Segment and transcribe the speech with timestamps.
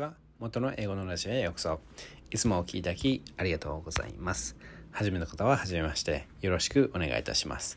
[0.00, 1.78] は元の英語のラジオへようこそ。
[2.30, 4.56] いつもお聞きいただきありがとうございます。
[4.92, 6.26] 初めの方は初めまして。
[6.40, 7.76] よろしくお願いいたします。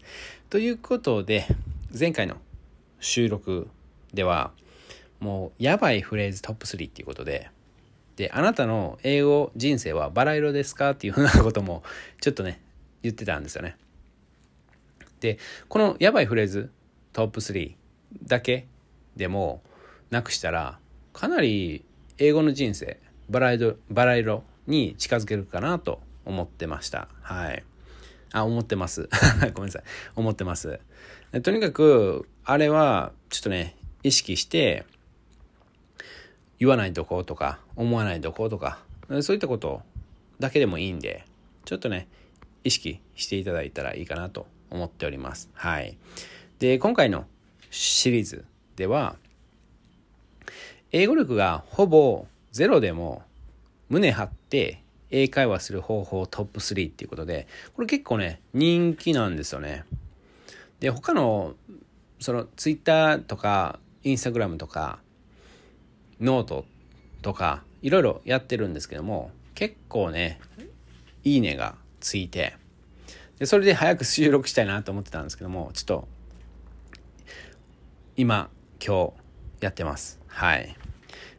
[0.50, 1.46] ということで
[1.98, 2.38] 前回の
[3.02, 3.68] 収録
[4.14, 4.52] では
[5.20, 7.50] もうやばいフレーズトップ3っていうことで
[8.16, 11.84] であなたの英語人生はバラ色ですかっていうふうなことも
[12.22, 12.62] ちょっとね
[13.02, 13.76] 言ってたんですよね。
[15.20, 16.72] でこのやばいフレーズ
[17.12, 17.76] トップ3
[18.24, 18.66] だけ
[19.18, 19.62] でも
[20.10, 20.80] なくしたら
[21.12, 21.84] かなり
[22.24, 27.10] 英語の人生バラ色バラ色に近づけるかなと思ってました。
[27.22, 27.66] はい。
[28.32, 29.10] あ思ってます。
[29.54, 29.84] ごめんなさい。
[30.16, 30.80] 思ってます。
[31.42, 34.86] とにかくあれはちょっとね意識して
[36.60, 38.80] 言わないとことか思わないとことか
[39.22, 39.82] そういったこと
[40.40, 41.26] だけでもいいんで
[41.66, 42.08] ちょっとね
[42.64, 45.50] 意識していただいたらいいかなと思っております。
[45.56, 45.98] はい。
[46.60, 47.28] で今回の
[47.70, 48.46] シリーズ
[48.78, 49.18] では
[50.94, 53.24] 英語力がほぼゼロでも
[53.90, 59.86] 胸張って英会話する方法トップ3っていうことで、これ結構ね、人気なんですよね。
[60.80, 61.56] で、他の、
[62.20, 65.00] そのツイッターとか、インスタグラムとか、
[66.22, 66.66] ノート
[67.24, 70.40] とか、いろいろやってるんですけども、結構ね、
[71.24, 72.56] いいねがついて、
[73.40, 76.08] で、それで早く収録したいなと思ってたんですけども、ちょっと、
[78.16, 78.50] 今、
[78.84, 79.14] 今日、
[79.62, 80.20] やってます。
[80.28, 80.83] はい。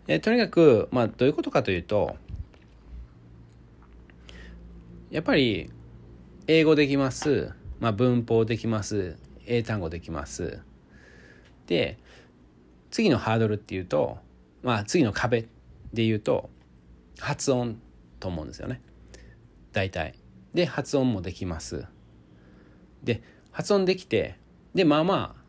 [0.06, 2.16] えとにかく、まあ、どういうことかというと、
[5.11, 5.70] やっぱり、
[6.46, 7.52] 英語できます。
[7.80, 9.16] まあ、文法できます。
[9.46, 10.61] 英単語できます。
[11.66, 11.98] で、
[12.91, 14.19] 次のハードルっていうと、
[14.62, 15.42] まあ、次の壁
[15.92, 16.50] で言うと、
[17.18, 17.80] 発音
[18.20, 18.83] と思うんですよね。
[19.72, 20.14] 大体。
[20.52, 21.86] で、発音もできます。
[23.02, 24.36] で、発音できて、
[24.74, 25.42] で、まあまあ、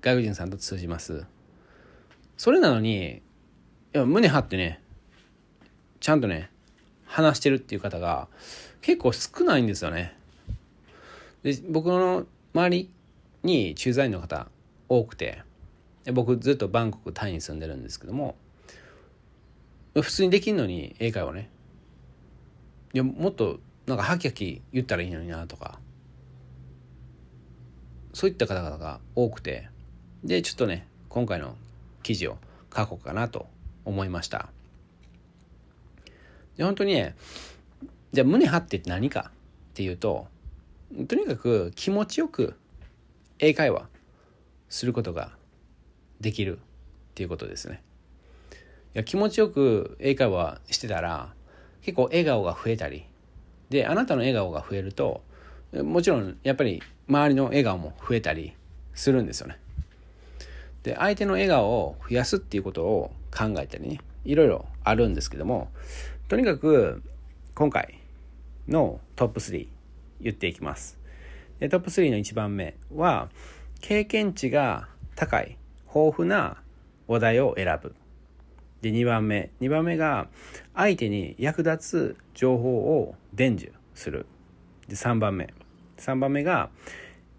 [0.00, 1.26] 外国人さんと通じます。
[2.36, 3.22] それなのに、
[3.92, 4.80] や、胸張ってね、
[6.00, 6.50] ちゃんとね、
[7.04, 8.28] 話してるっていう方が
[8.80, 10.16] 結構少ないんですよね。
[11.42, 12.90] で、僕の周り
[13.42, 14.48] に駐在員の方
[14.88, 15.42] 多くて、
[16.12, 18.36] 僕ずっとバンコク、タイに住んでるんですけども、
[19.94, 21.50] 普通にできんのに英会話ね。
[22.92, 25.80] いや、もっとなんかハキハキ言ったらいいのになとか、
[28.12, 29.68] そういった方々が多くて、
[30.22, 31.56] で、ちょっとね、今回の
[32.02, 32.38] 記事を
[32.74, 33.48] 書こうかなと
[33.90, 34.48] 思いました。
[36.56, 37.16] で本当にね
[38.12, 39.30] じゃあ胸張ってって何か
[39.70, 40.26] っていうと
[41.08, 42.54] とにかく気持ちよく
[43.38, 43.86] 英会話
[44.68, 45.32] することが
[46.20, 46.60] できるっ
[47.14, 47.82] ていうことですね。
[48.94, 51.32] いや気持ちよく英会話してたら
[51.82, 53.04] 結構笑顔が増えたり
[53.70, 55.22] であなたの笑顔が増えると
[55.72, 58.54] もちろんやっぱり周りの笑顔も増えたり
[58.94, 59.58] するんですよね。
[60.82, 65.68] で相手の笑顔を増やすっていうことを考えたりねいろいろあるんですけども
[66.28, 67.02] とにかく
[67.54, 67.98] 今回
[68.68, 69.66] のトップ3
[70.20, 70.98] 言っていきます。
[71.58, 73.28] でトップ3の1番目は
[73.80, 75.56] 経験値が高い
[75.94, 76.56] 豊富な
[77.06, 77.94] 話題を選ぶ。
[78.80, 80.28] で2番目2番目が
[80.74, 84.26] 相手に役立つ情報を伝授する。
[84.88, 85.52] で3番目。
[85.98, 86.70] 3番目が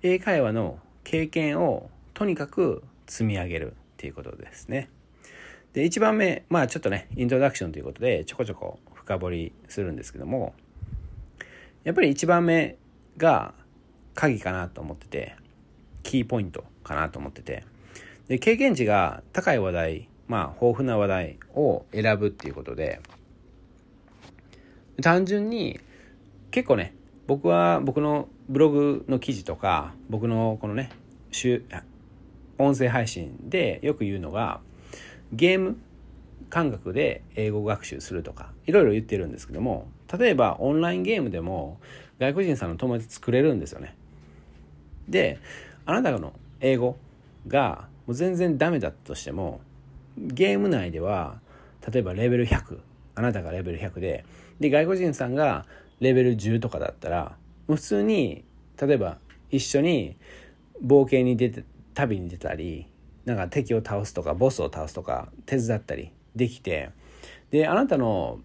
[0.04, 4.90] 英会話の経験をとにかく積み上げるっていうことですね。
[5.74, 10.54] で、1番目、まあちょっとね、イントロダクションということで、ちょこちょこ深掘りするんですけども、
[11.84, 12.78] やっぱり1番目
[13.18, 13.54] が
[14.16, 15.36] 鍵かなと思ってて、
[16.04, 17.66] キーポイントかなと思ってて、
[18.30, 23.02] で、経験値が高い話題、まあ豊富な話題を選ぶっていうことで、
[25.02, 25.82] 単純に
[26.52, 26.96] 結構ね、
[27.28, 30.92] 僕は僕のブログの記事とか、僕のこのね、
[32.62, 34.62] 音声配信でよく言うのが
[35.34, 35.78] ゲーム
[36.50, 41.80] 感覚で英語学習するとかいろいろ言ってるんですけども例えばオンラインゲームでも
[42.20, 43.96] 外国人さんの友達作れるんですよね。
[45.08, 45.40] で
[45.86, 46.98] あなたの英語
[47.48, 49.62] がもう全然ダメだとしても
[50.18, 51.40] ゲーム内では
[51.92, 52.80] 例えばレベル100
[53.16, 54.26] あなたがレベル100で
[54.60, 55.66] で外国人さんが
[56.00, 57.36] レベル10とかだったら
[57.68, 58.44] 普通に
[58.80, 59.18] 例えば
[59.50, 60.18] 一緒に
[60.86, 62.88] 冒険に出て旅に出たり
[63.26, 66.90] なんか敵を倒すとかボスを倒すとか手伝ったりできて
[67.52, 68.40] であなたの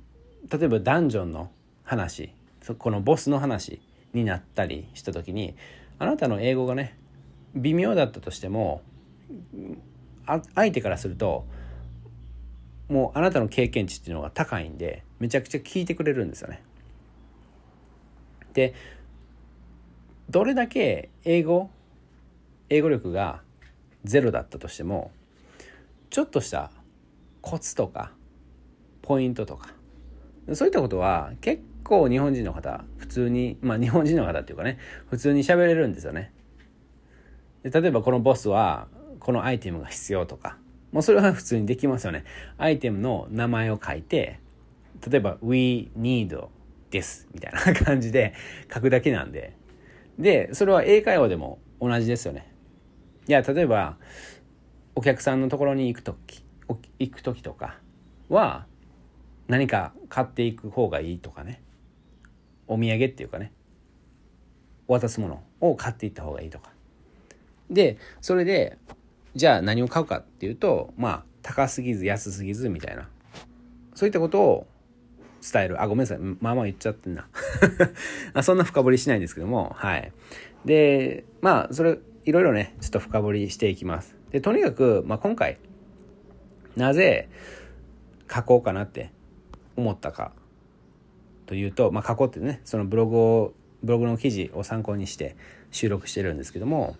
[0.50, 1.50] 例えばダンジョンの
[1.84, 2.32] 話
[2.78, 3.80] このボスの話
[4.12, 5.54] になったりした時に
[5.98, 6.98] あなたの英語がね
[7.54, 8.82] 微妙だったとしても
[10.54, 11.46] 相手からすると
[12.88, 16.62] もうあなたの経験値っていうのが高いんでめちゃくちゃ聞いてくれるんですよね。
[18.52, 18.74] で
[20.30, 21.70] どれだけ英語
[22.68, 23.42] 英語力が
[24.04, 25.10] ゼロだったとしても
[26.10, 26.70] ちょっとした
[27.40, 28.12] コツとか
[29.02, 29.68] ポイントとか
[30.52, 34.78] そういったことは結構日本人の方普通にまあ日本人の方っていうかね
[35.08, 36.32] 普通に喋れるんですよね。
[37.62, 38.88] で例えばこのボスは
[39.20, 40.56] このアイテムが必要とか
[40.92, 42.24] もうそれは普通にできますよね。
[42.58, 44.40] アイテムの名前を書いて
[45.08, 46.48] 例えば We need
[46.90, 48.34] this みたいな感じで
[48.72, 49.54] 書くだけなんで。
[50.18, 52.55] でそれは英会話でも同じですよね。
[53.28, 53.96] いや例えば
[54.94, 56.44] お客さんのところに行く時
[56.98, 57.78] 行く時とか
[58.28, 58.66] は
[59.48, 61.62] 何か買っていく方がいいとかね。
[62.66, 63.52] お土産っていうかね。
[64.88, 66.70] 渡すものを買っていった方がいいとか。
[67.70, 68.78] でそれで
[69.34, 73.08] じゃあ何を買うかっていうとまあ高すぎず安すぎずみたいな。
[73.94, 74.66] そういったことを
[75.52, 75.80] 伝える。
[75.80, 76.18] あごめんなさい。
[76.18, 77.28] まあまあ言っちゃってんな。
[78.42, 79.72] そんな深掘りしないんですけども。
[79.76, 80.12] はい。
[80.64, 84.16] でまあそれいろいろねちょっと深掘りしていきます。
[84.30, 85.58] でとにかく、まあ、今回
[86.76, 87.28] なぜ
[88.30, 89.12] 書こうかなって
[89.76, 90.32] 思ったか
[91.46, 95.36] というと、まあ、書こうってねそのブログをブログの記事を参考にして
[95.70, 96.96] 収録してるんですけども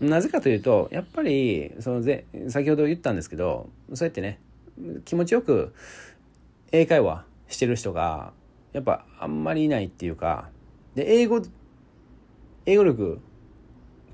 [0.00, 4.40] なぜかというとやっぱりそのぜ先ほど言ったんですけどそうやってね
[5.04, 5.74] 気持ちよく
[6.72, 8.32] 英会話してる人が
[8.72, 10.48] やっぱあんまりいないっていうか
[10.94, 11.42] で英語
[12.66, 13.20] 英語力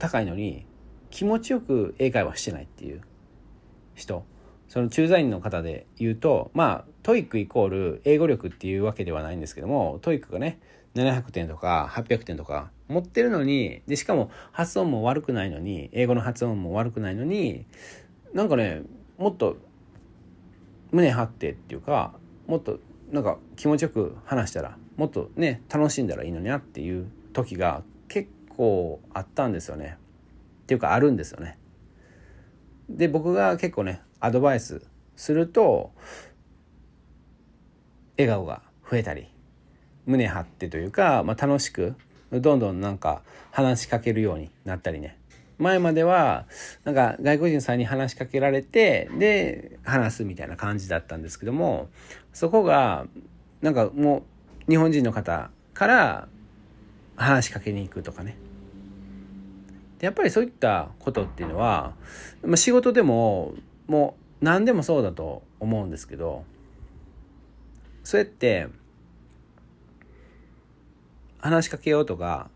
[0.00, 0.67] 高いのに
[1.11, 3.02] 気持ちよく英会話してないっていう
[3.94, 4.25] 人。
[4.69, 10.61] その駐在員の方で言うとまあ TOEIC イコール英語力っていうわけではないんですけども TOEIC がね
[10.94, 17.67] 700点とか800点とか持ってるのにでしかも発音も悪くないのに英語の発音も悪くないのに
[18.32, 18.82] なんかね
[19.19, 19.56] もっと
[20.93, 22.14] 胸張ってっていうか
[22.46, 22.79] もっと
[23.11, 29.96] なんか気持ちよく話したらもっとね楽しんだらいいのになっていう時が結構あったんですよね。
[30.64, 31.56] っていうかあるんですよね。
[32.90, 34.82] で僕が結構ねアドバイス
[35.16, 35.92] すると
[38.18, 38.60] 笑顔が
[38.90, 39.28] 増えたり
[40.04, 41.94] 胸張ってというか、まあ、楽しく
[42.32, 45.16] どんどんなんか話しかけるようになったりね。
[45.56, 46.46] 前までは
[46.84, 51.88] なんか外国人さんに話しかけられてで話すみたいな感じだったんですけども
[52.32, 53.06] そこが
[53.60, 54.24] なんかも
[54.68, 56.28] う日本人の方から
[57.16, 58.36] 話しかけに行くとかね。
[60.00, 61.94] やっぱりそういったことっていうのは、
[62.43, 63.55] まあ、仕事でも
[63.87, 66.44] もう何でもそうだと思うんですけど
[68.02, 68.69] そうやって
[71.38, 72.50] 話しかけようとか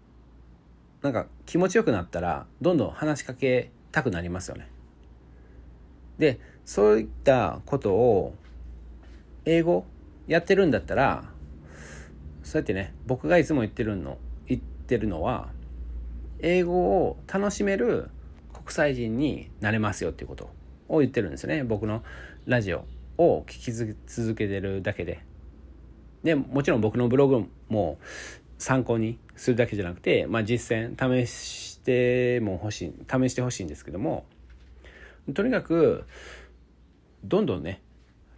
[1.03, 4.69] なんか気持ちよくなったらどんどん話しかけたくなりますよね。
[6.19, 8.35] でそういったことを
[9.45, 9.85] 英語
[10.27, 11.25] やってるんだったら
[12.43, 14.17] そうやってね僕がいつも言ってるの
[14.47, 15.51] 言ってるのは
[16.41, 18.11] 英語を楽しめる
[18.53, 20.51] 国際人になれますよっていうこと
[20.89, 22.03] を言ってるんですよね僕の
[22.47, 22.85] ラジオ
[23.19, 25.21] を聞き続けてるだけで
[26.23, 27.99] でもちろん僕のブログも
[28.59, 34.25] 参考にするだけじゃなくて、まあ、実践試しても欲しい試してほしいんですけども
[35.35, 36.05] とにかく
[37.25, 37.83] どんどんね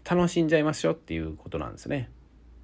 [0.08, 2.08] 楽しんじゃいますよっていうことなんですね。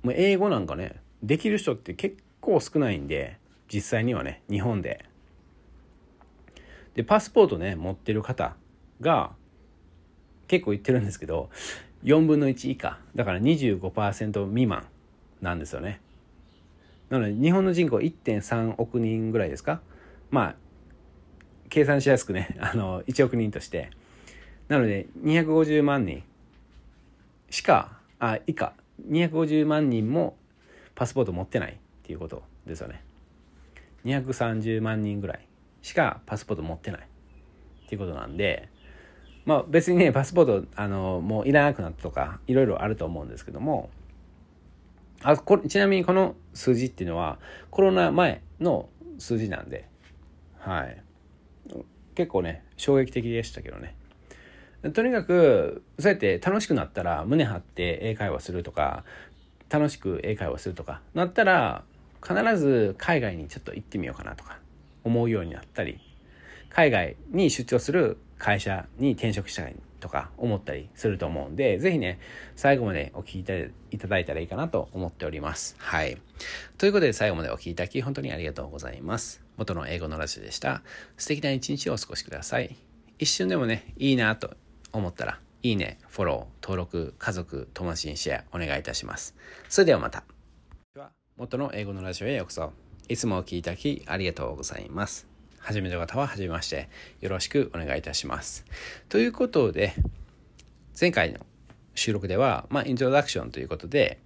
[0.04, 3.38] もう英語なんかねできる人って結構少ないんで
[3.72, 5.04] 実際にはね日本で。
[6.94, 8.54] でパスポートね持ってる方
[9.00, 9.32] が
[10.48, 11.48] 結構言ってるんですけど
[12.04, 12.98] 4分の1以下。
[13.14, 14.86] だから25%未満
[15.40, 16.00] なんですよね。
[17.10, 19.80] なので日本の人口1.3億人ぐらいですか？
[20.30, 20.54] まあ
[21.68, 23.90] 計算しやすくね あの1億人として。
[24.68, 26.22] なので250万人
[27.50, 28.74] しかあ以下。
[29.08, 30.36] 250万人も
[30.94, 33.02] パスポート持ってないっていうことですよね。
[34.04, 35.40] 230万人ぐらい。
[35.82, 37.00] しかパスポート持ってない。
[37.00, 38.70] っていうことなんで
[39.44, 43.90] まあ別にねパスポートあのもういらなくなったとかいろいろあると思うんですけども
[45.22, 47.38] あこちなみにこの数字っていうのは
[47.70, 49.88] コロナ前の数字なんで
[50.58, 51.02] はい。
[52.14, 53.94] 結構ね衝撃的でしたけどね。
[54.94, 59.04] とにかくそうやって楽しくなったら胸張って英会話するとか
[59.68, 61.84] 楽しく英会話するとかなったら
[62.26, 64.58] 必ず海外にちょっと行ってみようかなとか。
[65.04, 66.00] 思うようになったり
[66.70, 72.18] 海外に出張する会社に転職したいとか思ったりすると思うんで、ぜひね、
[72.56, 75.76] 最後までお聞きいただいたらいいかなと思っております。
[75.78, 76.18] はい。
[76.76, 79.42] ということで最後までお聞きいただき本当にありがとうございます。
[79.56, 80.82] 元の英語のラジオでした。
[81.16, 82.74] 素敵な一日をお過ごしください。
[83.20, 84.56] 一瞬でもね、いいなと
[84.92, 89.36] 思ったら、いいね、フォロー、登録、家族、友達にシェアお願いいたします。
[89.68, 90.24] それではまた。
[91.36, 92.72] 元の英語のラジオへようこそ。
[93.08, 95.26] いつもお聴きいただきありがとうございます。
[95.58, 96.88] 初めての方は初めまして
[97.20, 98.64] よろしくお願いいたします。
[99.08, 99.94] ということで
[100.98, 101.40] 前回の
[101.94, 104.18] 収録では、まあ、イントロダクションということで、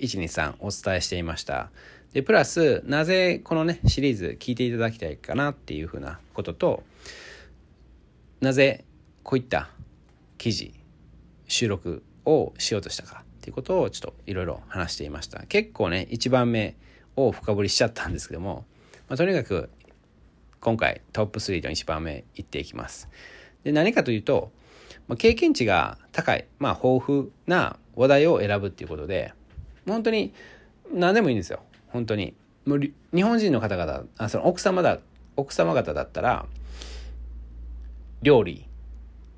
[0.00, 1.70] 123お伝えしていました。
[2.12, 6.82] で、プラス、なぜこのね、シリーズ聞いていただきたいかなっていうふうなことと、
[8.40, 8.84] なぜ
[9.22, 9.70] こういった
[10.38, 10.74] 記事、
[11.48, 15.44] 収録をしようとしたかっていうことをちょっといろいろ話していました。
[15.46, 16.76] 結構ね、1番目
[17.16, 18.64] を深掘りしちゃったんですけども、
[19.08, 19.70] まあ、とにかく
[20.60, 23.08] 今回トップ3の1番目いっていきます。
[23.64, 24.50] で何かというと、
[25.08, 29.32] まあ、経験値が高い、まあ、豊富な話題を選ぶっていうことで
[29.86, 30.32] 本当に
[30.92, 31.60] 何でもいいんですよ。
[31.88, 32.34] 本当に。
[32.64, 32.80] もう
[33.14, 34.98] 日本人の方々あその奥様だ
[35.36, 36.46] 奥様方だったら
[38.22, 38.66] 料理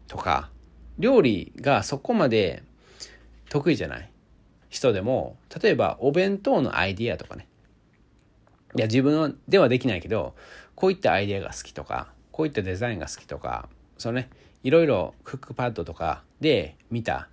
[0.06, 0.50] とか
[0.99, 2.62] 料理がそこまで
[3.50, 4.11] 得意じゃない
[4.70, 7.47] 人でも例えばお弁当のアイディアとかね。
[8.77, 10.35] いや自分ではできないけど
[10.75, 14.31] こういったアイデアが好きとかこういったデザインが好きとかそのね
[14.63, 17.29] いろいろクックパッドとかで見た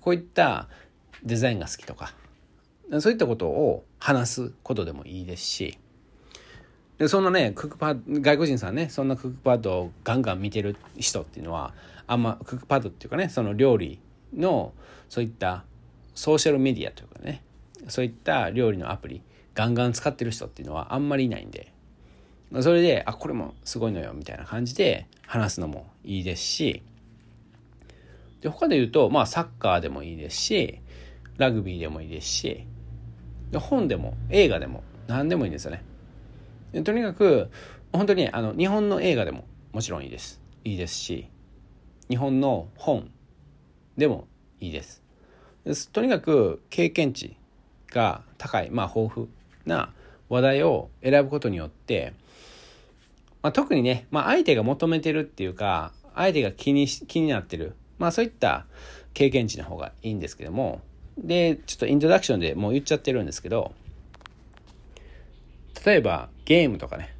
[0.00, 0.68] こういった
[1.24, 2.14] デザインが好きとか
[3.00, 5.78] そういったことを話すことでもいいですし
[6.98, 11.74] でそんなねクックパッド外国人さんねそんなクックパッドをガンガン見てる人っていうのは
[12.06, 13.98] あんまクックパッドっていうかねその料理
[14.34, 14.72] の
[15.08, 15.64] そういった
[16.14, 17.42] ソーシャルメディアというかね
[17.88, 19.22] そういった料理のアプリ
[19.56, 21.72] ガンガン使ってる人っていうのはあんまりいないんで。
[22.60, 26.82] それであこれもすごいのよみたいな感じで話すのもいいですし。
[28.40, 30.78] で他で言うとまあサッカーでもいいですし
[31.38, 32.66] ラグビーでもいいですし
[33.50, 35.82] で本でも映画でも何でもいいんですよね。
[36.84, 37.50] とにかく
[37.92, 40.40] 本当にあの日本の映画でももちろんいいです。
[40.64, 41.28] いいですし
[42.10, 43.10] 日本の本
[43.96, 44.28] でも
[44.60, 45.02] いいです。
[45.92, 47.36] とにかく経験値
[47.88, 48.70] が高い。
[48.70, 49.28] まあ豊富。
[49.66, 49.92] な
[50.28, 52.14] 話題を選ぶことによって
[53.46, 58.66] まあ、特にね、まあ、相手が求めてるっていうか相手が気に気になってる、まあ、そういった
[59.14, 60.80] 経験値の方がいいんですけども
[61.16, 63.70] でちょっとイントロダクションでもう言っちゃってるんですけど
[65.84, 67.14] 例えばゲームとかね、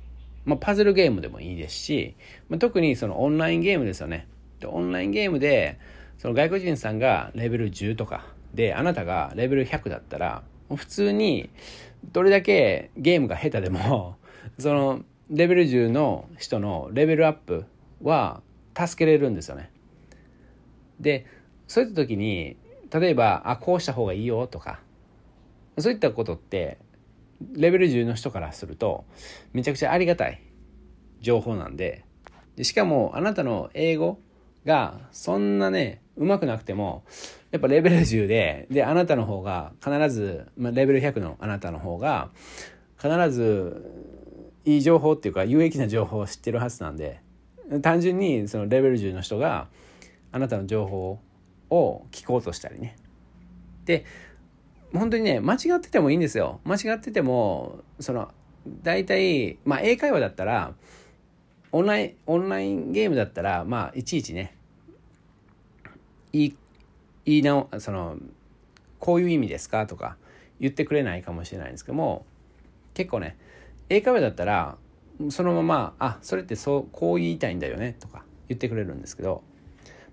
[0.44, 2.16] まあ、パズルゲームでもいいですし、
[2.48, 4.26] まあ、特にそのオンラインゲームですよね。
[4.58, 5.78] でオンラインゲームで
[6.18, 10.42] その外国人さんがレベル10とかであなたがレベル100だったら
[10.74, 11.50] 普通に
[12.12, 14.16] どれだけゲームが下手でも
[14.58, 17.64] そのレベル10の人のレベルアップ
[18.02, 18.42] は
[18.76, 19.70] 助けれるんですよね。
[21.00, 21.26] で
[21.66, 22.56] そういった時に
[22.92, 24.80] 例えばあこうした方がいいよとか
[25.78, 26.78] そういったことって
[27.52, 29.04] レベル10の人からすると
[29.52, 30.40] めちゃくちゃありがたい
[31.20, 32.04] 情報なんで
[32.56, 34.18] でしかもあなたの英語
[34.64, 37.04] がそんなねうまくなくても
[37.56, 42.28] やっぱレベル10でであなたの方が必ず、まあ、レベル100のあなたの方が
[43.00, 43.82] 必ず
[44.66, 47.22] いい情報っていうか有益な情報を知ってるはずなんで
[47.80, 49.68] 単純にそのレベル10の人が
[50.32, 51.18] あなたの情報
[51.70, 52.96] を聞こうとしたりね。
[53.86, 54.04] で
[54.92, 56.60] 本当にね間違っててもいいんですよ。
[56.64, 58.28] 間違っててもその
[58.82, 60.74] 大体まあ英会話だったら
[61.72, 64.54] オンラインオンラインゲームだったらまあいちいちね
[66.34, 66.56] いい
[67.26, 68.16] いいなその
[68.98, 70.16] こういう意味ですかとか
[70.60, 72.24] 言ってくれないかもしれないんですけども
[72.94, 73.36] 結構ね
[73.88, 74.78] 英会話だったら
[75.30, 79.42] そのまま「あそれってそうこう言いたいんだよね」とか言ってくれるんですけど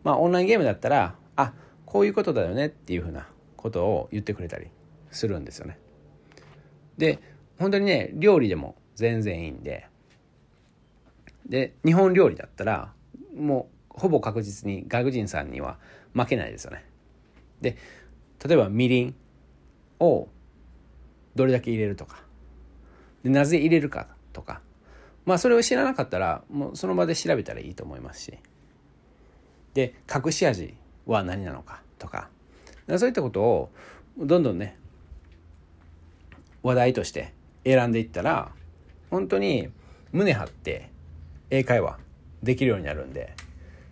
[0.03, 1.53] まあオンラインゲームだったら「あ
[1.85, 4.67] こういうことだよね」っていうふうなことを言ってくれたり
[5.11, 5.77] するんですよね。
[6.97, 7.19] で
[7.59, 9.87] 本当にね料理でも全然いいんで
[11.45, 12.93] で日本料理だったら
[13.35, 15.77] もうほぼ確実に外国人さんには
[16.13, 16.83] 負けないですよね。
[17.63, 17.77] で
[18.45, 19.15] 例えばみりん
[19.99, 20.27] を
[21.35, 22.21] どれだけ入れるとか。
[23.23, 24.61] でなぜ入れるかとか。
[25.25, 28.33] まあそれを知らなかったらもうその場で調べたらいいと思いますし。
[29.73, 30.75] で隠し味
[31.07, 32.29] は何なのかとか。
[32.97, 33.69] そういったことを
[34.17, 34.77] どんどんね
[36.61, 37.33] 話題として
[37.65, 38.51] 選んでいったら
[39.09, 39.69] 本当に
[40.11, 40.89] 胸張って
[41.49, 41.97] 英会話
[42.41, 43.33] できるようになるんで、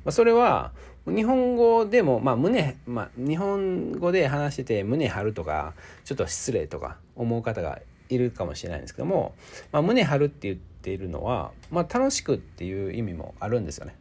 [0.04, 0.74] まあ、それは
[1.08, 5.74] 日本語でも、まあ胸、まあ日本語で話してて胸張るとか、
[6.05, 7.79] ちょっと失礼とか思う方が
[8.10, 9.34] いるかもしれないんですけども、
[9.72, 13.96] まあ、胸張るって言っているのは、まあ、楽しくっていう意味もあるんですよね。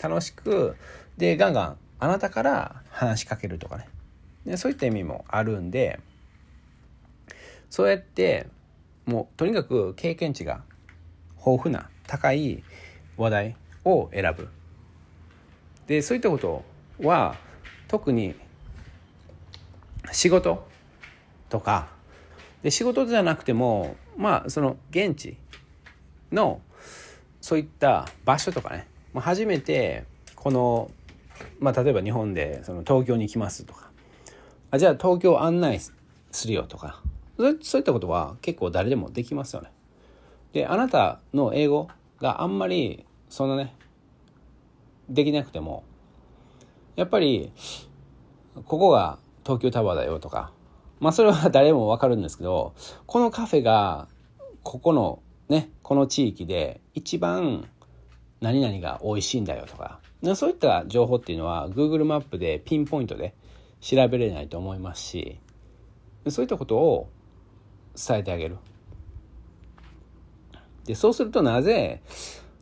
[0.00, 0.76] 楽しく
[1.18, 3.86] でガンガンあなたから話しかけるとかね
[4.46, 6.00] でそういった意味もあるんで
[7.68, 8.46] そうやって
[9.04, 10.62] もうとにかく経験値が
[11.36, 12.62] 豊富な高い
[13.18, 14.48] 話題を選ぶ
[15.90, 16.62] でそういったこと
[17.02, 17.34] は
[17.88, 18.36] 特に
[20.12, 20.64] 仕事
[21.48, 21.88] とか
[22.62, 25.36] で仕事じゃなくてもまあその現地
[26.30, 26.60] の
[27.40, 30.04] そういった場所とかねま初めて
[30.36, 30.92] この
[31.58, 33.90] まあ例えば日本でその東京に行きますとか
[34.70, 37.02] あじゃあ東京案内するよとか
[37.62, 39.72] そういったことは結構誰でもできますよね。
[40.52, 41.88] であなたの英語
[42.20, 43.74] があんまりそんなね
[45.10, 45.84] できなくても
[46.96, 47.52] やっぱり
[48.54, 50.52] ここが東京タワーだよとか
[51.00, 52.74] まあそれは 誰もわかるんですけど
[53.06, 54.08] このカフェが
[54.62, 57.68] ここのねこの地域で一番
[58.40, 60.00] 何々が美味しいんだよとか
[60.34, 63.34] そういった情報っていうのは Google マップでピンポイントで
[63.80, 65.38] 調べれないと思いますし
[66.28, 67.08] そういったことを
[67.96, 68.58] 伝えてあげる。
[70.84, 72.02] でそうするとなぜ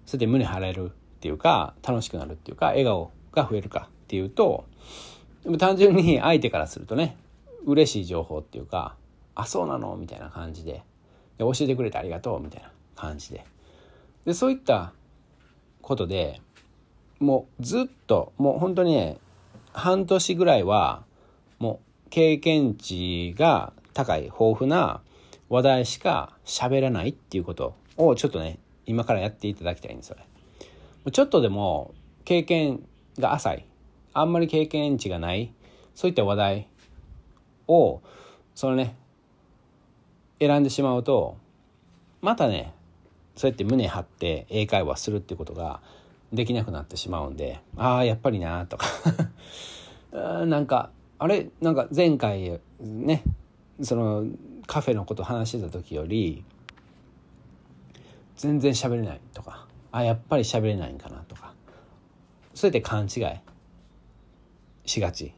[0.06, 4.66] それで胸張れるっていうか楽しくなるっていうか笑顔が増えるかっていうと
[5.42, 7.16] でも単純に相手からするとね
[7.66, 8.94] 嬉しい情報っていうか
[9.34, 10.84] あそうなのみたいな感じで
[11.38, 13.44] で教えてくれてありがとうみたいな感じで
[14.24, 14.92] でそういった
[15.82, 16.40] ことで
[17.18, 19.18] もうずっともう本当にね
[19.72, 21.02] 半年ぐらいは
[21.58, 25.00] もう経験値が高い豊富な
[25.48, 30.27] 話題しか喋らないっていうことをちょっとね今からやっていただきたいんですよね。
[31.10, 32.86] ちょっとでも経験
[33.18, 33.64] が浅い。
[34.14, 35.52] あんまり経験値がない。
[35.94, 36.68] そういった話題
[37.66, 38.00] を
[38.54, 38.96] そのね
[40.40, 41.36] 選んでしまうと
[42.20, 42.72] またね
[43.36, 45.80] そうやって胸張って英会話するってことが
[46.32, 48.86] できなくなってしまうんでああやっぱりなとか。
[50.46, 51.50] なんかあれ？
[51.60, 53.22] なんか前回ね
[53.82, 54.24] その
[54.66, 56.44] カフェのこと話してた時より
[58.36, 59.67] 全然喋れないとか。
[59.92, 61.54] あやっぱり喋れないんかなとか。
[62.54, 63.24] そうやって勘違い
[64.84, 65.32] しがち。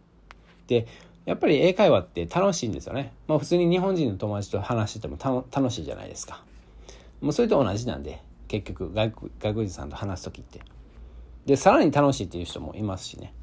[0.67, 0.87] で
[1.27, 5.19] やっぱり英会話って楽しいんですよね、まあ、普通に日本人の友達と話してても
[5.51, 6.43] 楽しいじゃないですか。
[7.21, 10.61] もうそれと同じなんで結局外国外国人さんと話す時って。
[11.47, 13.35] でさらに楽しいっていう人もいますしね。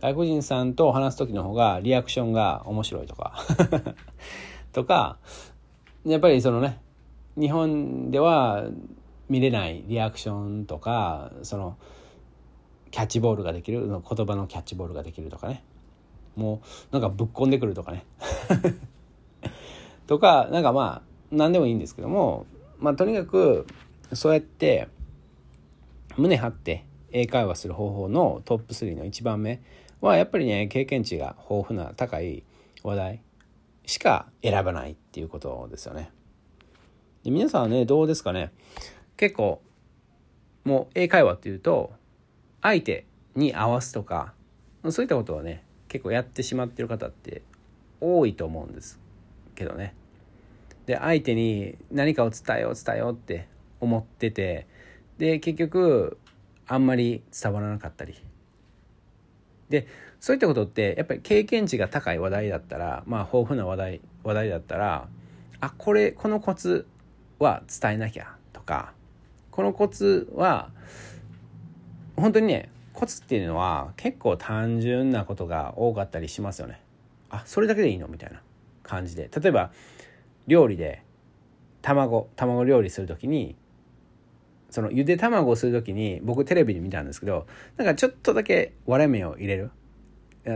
[0.00, 3.38] 外国人さんと話す時の方がリアクションが面白いとか。
[4.72, 5.18] とか
[6.04, 6.80] やっぱりそのね
[7.38, 8.64] 日本では
[9.28, 11.76] 見れないリアクションとかその
[12.90, 15.64] キャッチボールができる言葉のキャッチボールができるとかね。
[16.36, 18.04] もうなんかぶっこんでくるとかね。
[20.06, 22.46] とかなんかまあ何でもいいんですけども
[22.78, 23.66] まあとにかく
[24.12, 24.88] そうやって
[26.16, 29.62] 胸張って英会話する方法のトップ3の1番目
[30.00, 32.44] はやっぱりね経験値が豊富な高い
[32.82, 33.22] 話題
[33.86, 36.10] しか選ばないっていうことですよね。
[37.22, 38.52] で皆さんはねどうですかね？
[39.16, 39.62] 結構
[40.64, 41.92] もう英会話っていうと
[42.62, 44.32] 相手に合わすとか
[44.90, 47.42] そういったことはね結構やってしまってる方って
[48.00, 48.98] 多いと思うんです
[49.54, 49.94] けどね。
[50.86, 53.48] で相手に何かを伝えよう伝えようって
[53.80, 54.66] 思ってて
[55.18, 56.18] で結局
[56.66, 58.14] あんまり伝わらなかったり
[59.68, 59.86] で
[60.20, 65.08] そういったことってやっぱり経験値が高い話題だったらまあ豊富な話題話題だったら
[65.60, 66.86] あこれこのコツ
[67.38, 68.92] は伝えなきゃとか
[69.54, 70.70] このコツは
[72.16, 76.80] 本当にねコツっていうのは結構単純なことが多かったりしますよね。
[77.30, 78.42] あそれだけでいいのみたいな
[78.82, 79.30] 感じで。
[79.32, 79.70] 例えば
[80.48, 81.04] 料理で
[81.82, 83.54] 卵卵料理する時に
[84.70, 89.70] そのゆで卵をする時に僕テレビで見たんですけどなんかちょっとだけ割れ目を入れる。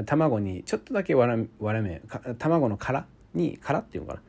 [0.06, 2.02] 卵にちょっとだけ割れ目
[2.36, 4.20] 卵の殻に殻っていうのか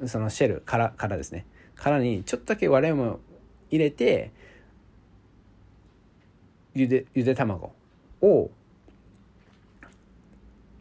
[0.00, 0.08] な。
[0.08, 1.44] そのシェル殻殻ですね。
[1.76, 3.20] 殻にちょっとだけ割れ目を
[3.70, 4.30] 入れて
[6.74, 7.72] ゆでゆで卵
[8.20, 8.50] を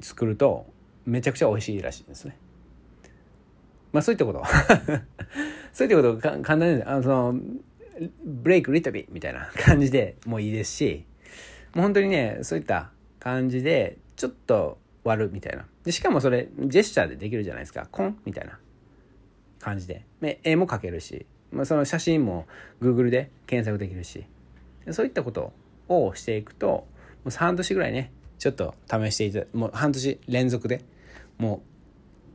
[0.02, 0.66] 作ると
[1.06, 2.38] めちゃくちゃ美味しいらしいですね。
[3.92, 4.44] まあそういったこと
[5.74, 7.40] そういったこと簡単にあのその
[8.24, 11.06] ブレイクリトビみたいな感じでもいいですし、
[11.74, 15.66] もう本当にね、そういった感じで、ちょっと割るみたいな。
[15.84, 17.88] で、しかもそれ、ジェスチャーでできるじゃないですか。
[17.92, 18.60] コンみたいな
[19.60, 20.06] 感じで。
[20.44, 22.48] 絵も描けるし、まあ、その写真も
[22.82, 24.26] Google で検索できるし、
[24.92, 25.54] そういったこと
[25.88, 26.88] をしていくと、も
[27.28, 30.84] う半年ぐらいね、ちょっと試していたもう半年連続で
[31.38, 31.62] も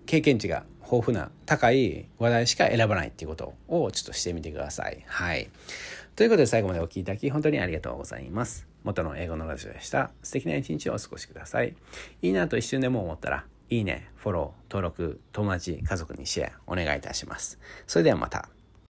[0.02, 5.02] う経験値が豊富な高い話題しか選ばないっていうことをちょっとしてみてください。
[5.06, 5.48] はい。
[6.14, 8.68] ということで最後までお聴きいただき本当にありがとうございます。
[8.84, 10.10] 元の英語のラジオでした。
[10.22, 11.74] 素敵な一日をお過ごしください。
[12.20, 17.58] いいなと一瞬でも思ったら、いいね、フォロー、登録、友達、家族にシェアお願いいたします。
[17.86, 18.53] それではまた。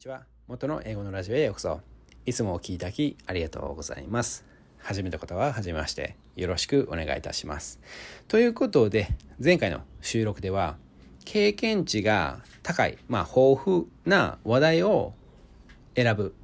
[0.07, 0.25] ちは。
[0.47, 1.81] 元の英語のラジオへようこそ。
[2.27, 4.45] いつもお聴きいただきありがとうございます。
[4.79, 6.15] 初めて方は初めまして。
[6.37, 7.81] よろしくお願いいたします。
[8.29, 9.09] ということで、
[9.43, 10.77] 前回の収録では、
[11.25, 15.13] 経験値が高い、まあ、豊富な話題を
[15.97, 16.37] 選ぶ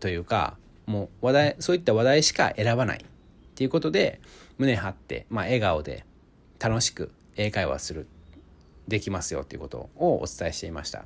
[0.00, 3.04] というか、もう話題、そういった話題しか選ばないっ
[3.54, 4.20] ていうことで、
[4.58, 6.04] 胸張って、まあ、笑顔で
[6.58, 8.08] 楽しく英会話する
[8.88, 11.04] できますよっていうことをお伝えしていました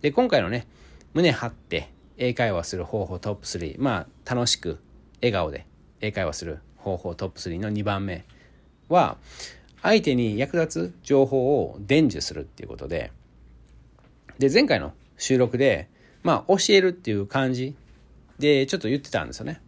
[0.00, 0.66] で今回のね
[1.14, 4.78] 胸張って英会話する方法トップ3まあ楽しく
[5.20, 5.66] 笑顔で
[6.00, 8.24] 英会話する方法トップ3の2番目
[8.88, 9.16] は
[9.82, 13.10] 相手に役立つ情報を伝授するっていうことで
[14.38, 15.88] で前回の収録で
[16.22, 17.74] まあ教えるっていう感じ
[18.38, 19.60] でちょっと言ってたんですよね。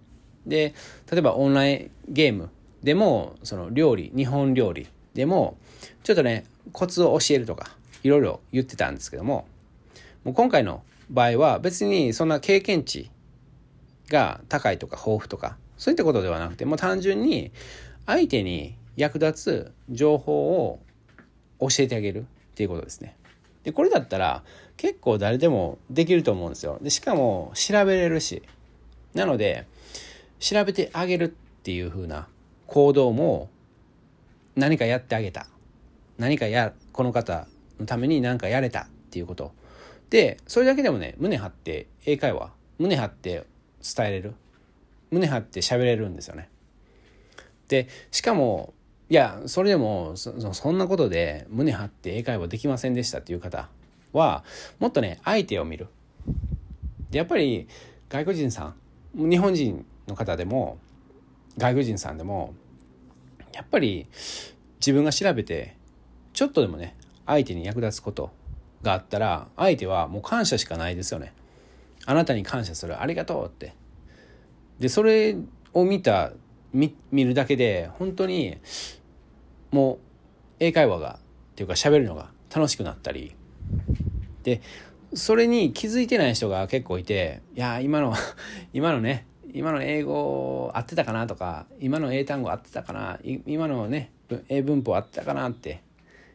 [0.46, 0.74] で
[1.10, 2.50] 例えばオンラインゲーム
[2.82, 5.56] でもその料理日本料理でも
[6.02, 7.70] ちょっとねコツを教えるとか
[8.02, 9.46] いろいろ言ってたんですけども
[10.24, 13.10] もう今回の場合は別にそんな経験値
[14.08, 17.52] が高いとか豊富とかそういったことではなくてもう単純に
[18.06, 20.80] 相手に役立つ情報を
[21.60, 23.16] 教えてあげるっていうことですね。
[23.64, 24.44] でこれだったら
[24.76, 26.78] 結構誰でもできると思うんですよ。
[26.82, 28.42] でしかも調べれるし
[29.14, 29.66] なので
[30.38, 32.28] 調べてあげるっていう風な
[32.66, 33.48] 行動も
[34.56, 35.46] 何かやってあげた
[36.18, 37.46] 何かやこの方
[37.80, 39.52] のために何かやれたっていうこと
[40.14, 43.44] でそれだけでもね胸張って英会話胸張って
[43.82, 44.34] 伝えれる
[45.10, 46.48] 胸張って喋れるんですよね。
[47.66, 48.74] でしかも
[49.10, 53.68] いやそれでもそんなことで胸張って英会話できませんでしたっていう方
[54.12, 54.44] は
[54.78, 55.88] もっとね相手を見る。
[57.10, 57.66] でやっぱり
[58.08, 58.72] 外国人さ
[59.16, 60.78] ん日本人の方でも
[61.58, 62.54] 外国人さんでも
[63.52, 64.06] やっぱり
[64.78, 65.74] 自分が調べて
[66.34, 66.94] ちょっとでもね
[67.26, 68.30] 相手に役立つこと
[68.84, 71.32] があったら相手はもう感謝しかないですよね。
[72.06, 73.00] あなたに感謝する。
[73.00, 73.74] ありがとうって。
[74.78, 75.36] でそれ
[75.72, 76.32] を見た
[76.72, 78.58] 見るだけで本当に
[79.70, 79.98] もう
[80.60, 81.18] 英会話が
[81.52, 83.34] っていうか喋るのが楽しくなったり。
[84.44, 84.60] で
[85.14, 88.14] それに気づいてない人が結構いていや今の
[88.74, 94.10] 今のね今の英語合ってたかなとか今の英単語合ってたかな今のね
[94.48, 95.80] 英文法合ってたかなって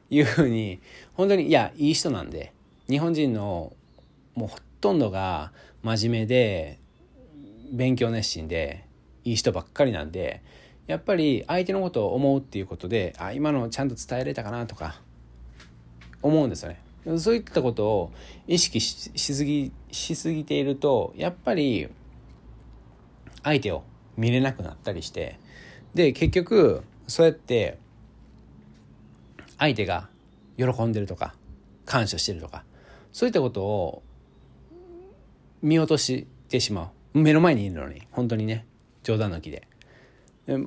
[0.09, 0.79] いうふうに
[1.13, 2.53] 本当にいやいい人なんで
[2.89, 3.73] 日本人の
[4.35, 5.51] もうほとんどが
[5.83, 6.79] 真面目で
[7.71, 8.85] 勉強熱心で
[9.23, 10.41] いい人ばっかりなんで
[10.87, 15.01] やっぱり相手のことを思うっていうことであ今のちゃんと伝えれたかなとか
[16.21, 16.81] 思うんですよね。
[17.17, 18.11] そういったことを
[18.47, 21.87] 意識しすぎしすぎているとやっぱり
[23.43, 23.83] 相手を
[24.17, 25.39] 見れなくなったりして
[25.93, 27.77] で結局そうやって
[29.59, 30.09] 相手が
[30.57, 31.35] 喜んでるとか
[31.85, 32.63] 感謝してるとか
[33.11, 34.03] そういったことを
[35.61, 38.65] 見落としてしまう目の前にいるのに本当にね
[39.03, 39.67] 冗談抜きで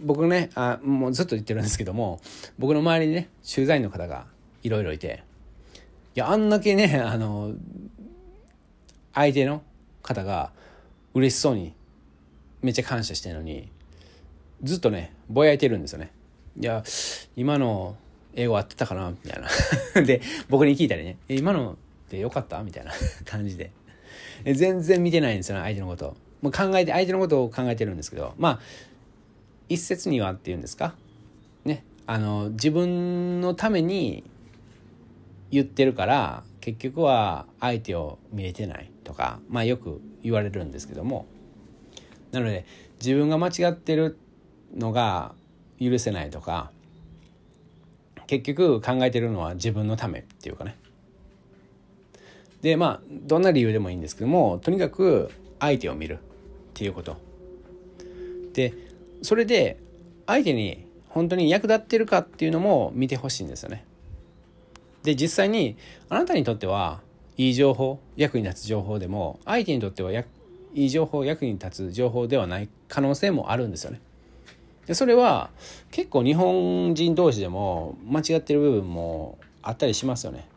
[0.02, 2.20] 僕ねあもうずっと言ってるんですけども
[2.58, 4.26] 僕の周りにね駐在員の方が
[4.62, 5.24] いろいろいて
[6.14, 7.52] いやあんだけねあの
[9.14, 9.62] 相手の
[10.02, 10.52] 方が
[11.14, 11.74] 嬉しそうに
[12.60, 13.70] めっちゃ感謝してるのに
[14.62, 16.12] ずっとねぼやいてるんですよね。
[16.58, 16.84] いや
[17.34, 17.96] 今の
[18.34, 19.10] 英語合ってたかな？
[19.10, 19.42] みたい
[19.94, 20.02] な。
[20.02, 21.76] で僕に聞いたりね「え今の
[22.10, 22.92] でよかった?」みたいな
[23.24, 23.70] 感じで。
[24.44, 26.16] 全然見てないんですよね相手のこと。
[26.40, 28.34] もう考えて相手のことを考えてるんですけど。
[28.38, 28.60] まあ
[29.68, 30.94] 一説にはっていうんですか？
[31.64, 31.84] ね。
[32.06, 34.24] あの自分のために
[35.50, 41.26] 言ってるから結局は相手を見れてないとかまあよく言われるんですけども。
[42.32, 42.64] なので
[42.98, 44.16] 自分が間違ってる
[44.74, 45.34] のが
[45.80, 46.70] 許せないとか
[48.32, 50.78] 結局考えてるのは自分のためっていうかね。
[52.62, 56.18] でまあどんな理由でもいいんですけどもとにかく相手を見るっ
[56.72, 57.18] ていうこと。
[58.54, 58.72] で
[59.20, 59.76] それで
[60.26, 63.84] 相手に本当に役立ってるかっていうのも見てほしいんですよね。
[65.02, 65.76] で実際に
[66.08, 67.02] あなたにとっては
[67.36, 70.24] いい情報役に立つ情報でも相手にとってはい
[70.74, 74.00] い情報役に立つ情報ではない可能性もあるんですよね。
[74.86, 75.50] でそれは
[75.90, 80.48] 結構日本人同士でも間違ってる部分もあったりしますよね。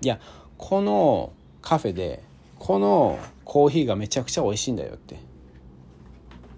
[0.00, 0.18] いや
[0.58, 2.22] このカフェで
[2.58, 5.16] このコーヒーがめちゃくちゃ美味しいんだよって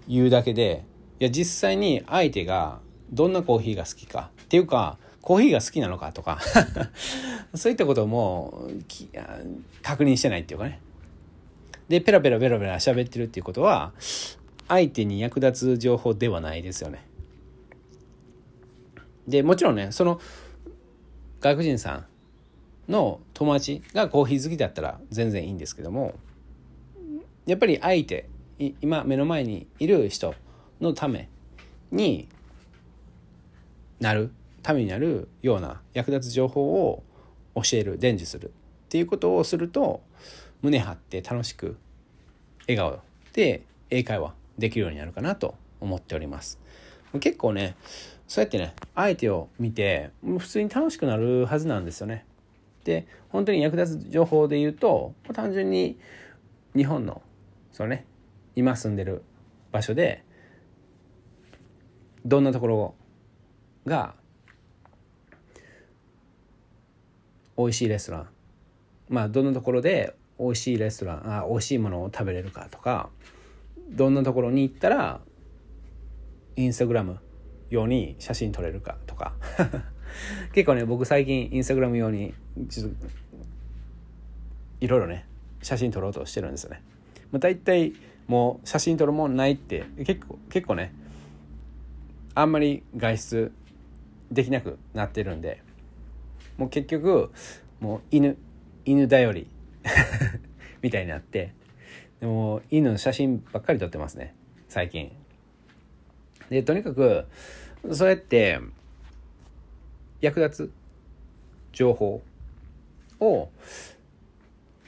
[0.07, 0.83] 言うだけで
[1.19, 2.79] いや実際に相手が
[3.11, 6.39] どんなコーヒーが好きかっていうかコーヒーが好きなのかとか
[7.55, 8.67] そういったことも
[9.81, 10.81] 確認してないっていうかね
[11.87, 13.93] でペラペラペラペラ喋ってるっていうことは
[14.67, 17.05] 相手に役立つ情報ではないですよね。
[19.27, 20.19] でもちろんねその
[21.39, 22.05] 外国人さ
[22.87, 26.13] んの友達がコーヒー好きだったら全然いいんですけども
[27.45, 28.29] やっぱり相手
[28.81, 30.33] 今目の前にいる人
[30.79, 31.29] のため
[31.91, 32.27] に
[33.99, 37.03] なるためになるような役立つ情報を
[37.55, 38.51] 教える伝授するっ
[38.89, 40.01] ていうことをすると
[40.61, 41.77] 胸張って楽しく
[42.67, 42.99] 笑顔
[43.33, 46.59] で英会話できるようになるかなと思っております。
[47.19, 47.75] 結構ね
[48.27, 52.25] そうやってね相手を見て普通に楽しくなるはずなんですよね。
[52.83, 55.97] で本当に役立つ情報で言うと単純に
[56.75, 57.21] 日本の
[57.71, 58.05] そのね
[58.55, 59.23] 今住んでる
[59.71, 60.23] 場所で
[62.25, 62.95] どんなところ
[63.85, 64.15] が
[67.57, 68.27] 美味しいレストラン
[69.09, 73.09] まあどんなところで美味しいレストランあ美味しいものを食べれるかとか
[73.89, 75.21] どんなところに行ったら
[76.55, 77.19] インスタグラム
[77.69, 79.33] 用に写真撮れるかとか
[80.53, 82.33] 結構ね僕最近インスタグラム用に
[82.69, 82.95] ちょっと
[84.81, 85.25] いろいろね
[85.61, 86.81] 写真撮ろうとしてるんですよね。
[87.31, 87.93] まあ、大体
[88.27, 90.93] もう写真撮るもんないって結構結構ね
[92.33, 93.51] あんまり外出
[94.31, 95.61] できなくなってるんで
[96.57, 97.31] もう結局
[97.79, 98.37] もう犬
[98.85, 99.47] 犬頼り
[100.81, 101.53] みたいになって
[102.19, 104.33] でも犬の写真ばっかり撮ってますね。
[104.67, 105.11] 最近。
[106.49, 107.25] でとにかく
[107.91, 108.59] そうやって
[110.21, 110.71] 役立つ
[111.73, 112.21] 情報
[113.19, 113.49] を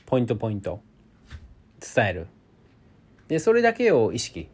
[0.06, 0.82] ポイントポイント
[1.96, 2.28] 伝える。
[3.28, 4.48] でそれだけを意識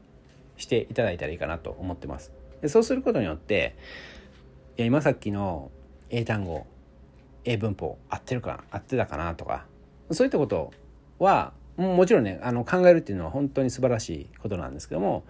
[0.57, 2.31] していただいたらいいかなと思ってます。
[2.61, 3.75] でそうすることによって
[4.77, 5.69] いや今さっきの
[6.09, 6.65] 英単語
[7.45, 9.65] 英文法合ってるかな合ってたかなとか
[10.11, 10.71] そういったこと
[11.19, 15.23] はもちろんねあの考えるっていうのは本当に素晴らしいことなんですけども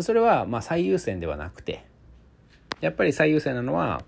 [0.00, 1.84] それはまあ最優先ではなくて
[2.80, 4.02] やっぱり最優先なのは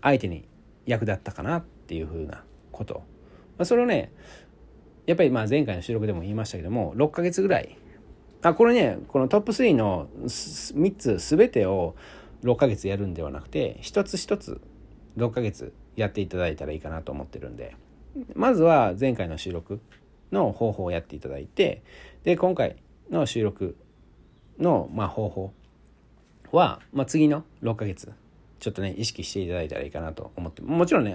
[0.00, 0.44] 相手に
[0.86, 3.02] 役立ったかなっていうふうなこと、
[3.58, 4.12] まあ、それをね
[5.06, 7.76] やっぱりまあ前回の収録でも言いましたけども6ヶ月ぐらい。
[8.42, 11.94] あこれねこのトップ3の3つ全てを
[12.42, 14.60] 6ヶ月やるんではなくて一つ一つ
[15.16, 17.74] 6ヶ月やっていただいたらいいかなと思ってるんで。
[18.34, 19.80] まずは前回の収録。
[20.34, 21.82] の方法をやっていただいて
[22.24, 22.76] で今回
[23.10, 23.76] の収録
[24.58, 25.52] のまあ方法
[26.52, 28.12] は、まあ、次の6ヶ月
[28.60, 31.14] ちょっとね意識していただいたらいいかなと思ってもちろんね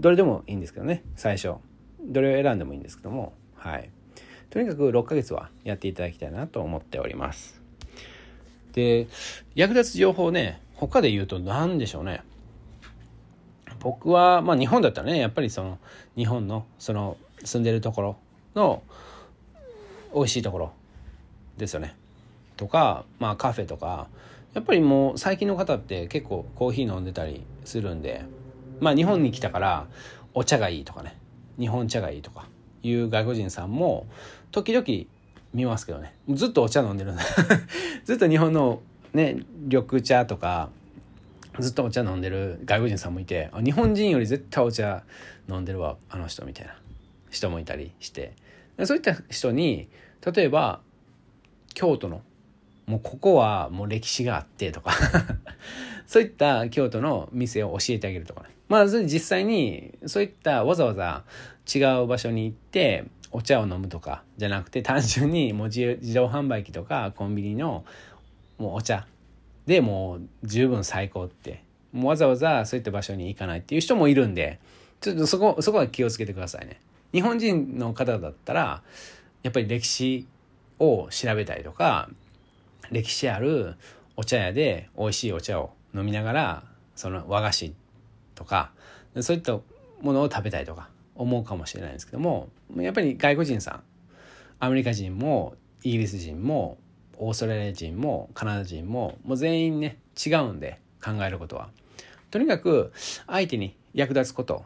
[0.00, 1.54] どれでもいいんですけどね最初。
[2.02, 3.90] どれを選んでもいいんですけどもはい。
[4.48, 7.60] とにかく6ヶ月はやっていただきたいなと思っております。
[8.72, 9.08] で
[9.54, 12.22] 役立つ情報ね他で言うと何でしょうね。
[13.80, 15.78] 僕はまあ日本だったらねやっぱりその
[16.16, 18.16] 日本のその住んでるところ
[18.54, 18.82] の
[20.14, 20.72] 美味しいところ
[21.56, 21.94] ですよね。
[22.56, 24.08] とかまあカフェとか
[24.54, 28.24] やっぱりもう最近の方って結構コーヒー飲んでたりするんで
[28.80, 29.86] まあ日本に来たから
[30.34, 31.16] お茶がいいとかね
[31.58, 32.48] 日本茶がいいとか
[32.82, 34.06] いう外国人さんも
[34.50, 34.84] 時々
[35.52, 36.14] 見ますけどね。
[36.28, 37.22] ずっとお茶飲んでるんだ。
[38.04, 38.80] ずっと日本の
[39.12, 40.70] ね緑茶とか
[41.58, 45.02] ずっとお茶飲んでる外国人さんもいて日本人より絶対お茶
[45.48, 46.79] 飲んでるわあの人みたいな。
[47.30, 48.32] 人もいたりして。
[48.84, 49.88] そういった人に
[50.34, 50.80] 例えば
[51.74, 52.22] 京都の
[52.86, 54.92] もうここはもう歴史があってとか。
[56.06, 58.42] そういった京都の店を教えてあげるとか。
[58.42, 61.24] ねまあ実際にそういったわざわざ
[61.72, 67.84] 違う場所に行ってお茶を飲むとかじゃなくて単純にもう自動販売機とかコンビニの
[68.58, 69.06] もうお茶。
[69.66, 71.62] でもう十分最高って。
[71.92, 74.58] もうわざわざそういった場所に行かないっていう人もいるんで。
[75.00, 76.78] ちょっとそこそこは気をつけてくださいね。
[77.12, 78.82] 日本人の方だったら
[79.42, 80.26] やっぱり歴史
[80.78, 82.08] を調べたりとか
[82.90, 83.74] 歴史ある
[84.16, 86.62] お茶屋で美味しいお茶を飲みながら
[86.94, 87.74] その和菓子
[88.34, 88.72] とか
[89.20, 89.58] そういった
[90.00, 93.82] ものを食べたいとか思うかもしれないんですけどもやっぱり外国人さん
[94.58, 96.78] アメリカ人もイギリス人も
[97.18, 101.70] オーストラリア人もカナダ人ももう全員ね違うんで考えることは。
[102.30, 102.92] とにかく
[103.26, 104.64] 相手に役立つこと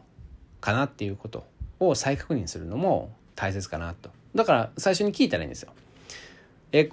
[0.61, 1.45] かなっていうこと
[1.79, 5.71] を再確認するのも大切かなとだから最初に聞いたらいいんですよ
[6.71, 6.89] え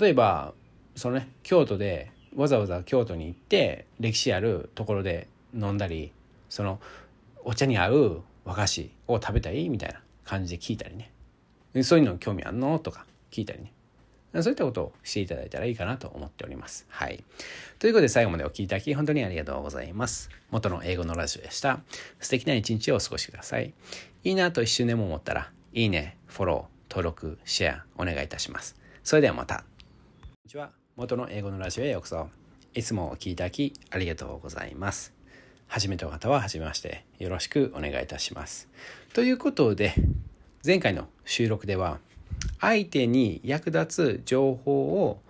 [0.00, 0.52] 例えば
[0.96, 6.12] そのね京都でわざわざ京都に行って歴史あるところで飲んだり
[6.48, 6.80] その
[7.44, 11.10] お茶に合う和菓子を食べたいみたいな感じで聞いたりね
[11.82, 12.78] そういうの興味あんの？
[12.78, 13.72] とか聞いたりね
[14.42, 16.86] そういったことをしていただいたらいいかなと思っております。
[16.88, 17.24] はい。
[17.80, 20.30] ということで最後までお聴きいただき本当にありがとうございます。
[20.52, 21.80] 元の英語のラジオでした。
[22.20, 23.72] 素敵な一日をお過ごしください。
[24.22, 28.76] いいなと一瞬でも思ったら、いいね、フォロー、登録、シェアお願いいたします。
[29.02, 29.56] それではまた。
[29.56, 30.72] こんにちは。
[30.96, 32.28] 元の英語のラジオへようこそ。
[32.74, 35.14] いつもお聴きいただきありがとうございます。
[35.68, 37.06] 初めての方は初めまして。
[37.18, 38.68] よろしくお願いいたします。
[39.14, 39.94] ということで、
[40.62, 41.98] 前回の収録では、
[42.60, 45.22] 相手に役立つ情報を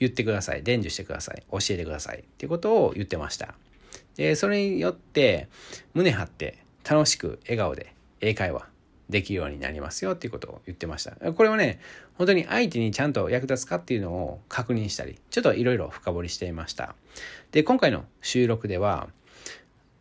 [0.00, 3.54] 言ってください伝授してください教えてくださいっていうことを言ってました
[4.16, 5.48] でそれによって
[5.94, 7.93] 胸張って楽しく笑顔で
[8.24, 8.66] 英会話
[9.10, 11.32] できるようになりますよっていうことを言ってました。
[11.32, 11.78] これはね、
[12.16, 16.94] 本当に相手にちゃんと役立つかっていうのを確認したり、ちょっといろいろ深掘りしていました。
[17.52, 19.08] で、今回の収録では、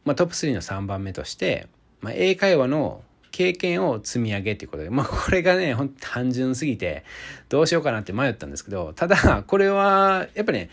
[0.06, 1.68] まあ、トップ3の3番目として、
[2.02, 7.04] まあ、英会話の経験を積み上げっていうことで、まあこれがね、ほんと単純すぎて、
[7.50, 10.70] どうしようかなって迷ったんですけど、ただ、これは、やっぱね、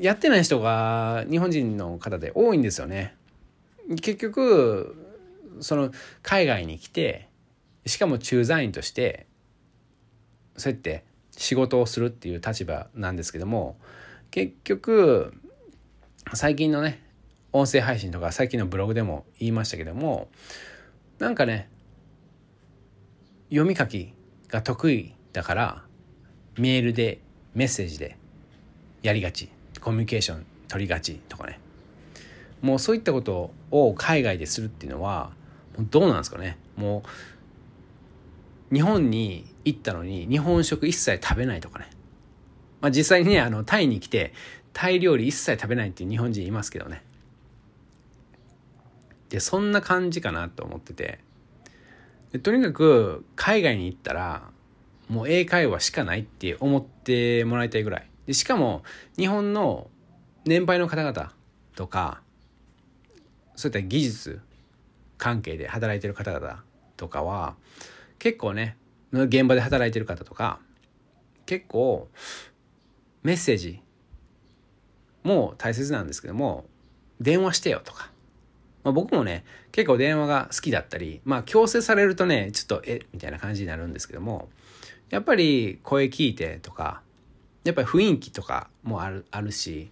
[0.00, 3.14] やってない人が日本人の方で多いんですよね。
[4.00, 5.05] 結局、
[5.60, 5.90] その
[6.22, 7.28] 海外に来て、
[7.86, 9.26] しかも駐在員として、
[10.56, 13.78] そうやって仕事をするっていう立場なんですけども、
[14.30, 15.34] 結局、
[16.34, 17.02] 最近のね、
[17.52, 20.28] 音声配信とか最近のブログでも言いましたけども、
[21.18, 21.70] なんかね
[23.48, 24.12] 読み書き
[24.48, 25.84] が得意だから
[26.58, 27.20] メールで
[27.54, 28.18] メッセージで
[29.02, 29.48] やりがち
[29.80, 31.60] コミュニケーション取りがちとかね。
[32.60, 35.32] もうそういったことを海外でするっていうのは
[35.78, 36.58] どうなんですかね。
[36.76, 37.02] も
[38.70, 41.90] う日本に行ったのに日本食一切食べないとかね。
[42.80, 44.32] まあ実際にねあのタイに来て
[44.72, 47.02] タイ料理一切食べないっていう日本人いますけどね。
[49.28, 51.20] でそんな感じかなと思ってて。
[52.32, 54.50] でとにかく海外に行ったら
[55.08, 58.10] もう英会話しかないって思ってもらいたいぐらい。
[58.26, 58.82] でしかも
[59.16, 59.88] 日本の
[60.44, 61.32] 年配の方々
[61.76, 62.20] とか
[63.54, 64.40] そういった技術
[65.18, 66.62] 関係で働いてる方々
[66.96, 67.56] とかは
[68.18, 68.76] 結構ね
[69.12, 70.58] 現場で働いてる方とか
[71.46, 72.08] 結構
[73.22, 73.80] メッセージ
[75.22, 76.64] も大切なんですけども
[77.20, 78.10] 電話してよとか。
[78.84, 84.48] まあ、僕もね、結構電話が好きだったり、まあ強制されるとね、ちょっとえ、みたいな感じになるんですけども、
[85.10, 87.02] やっぱり声聞いてとか、
[87.64, 89.90] やっぱり雰囲気とかもある、あるし、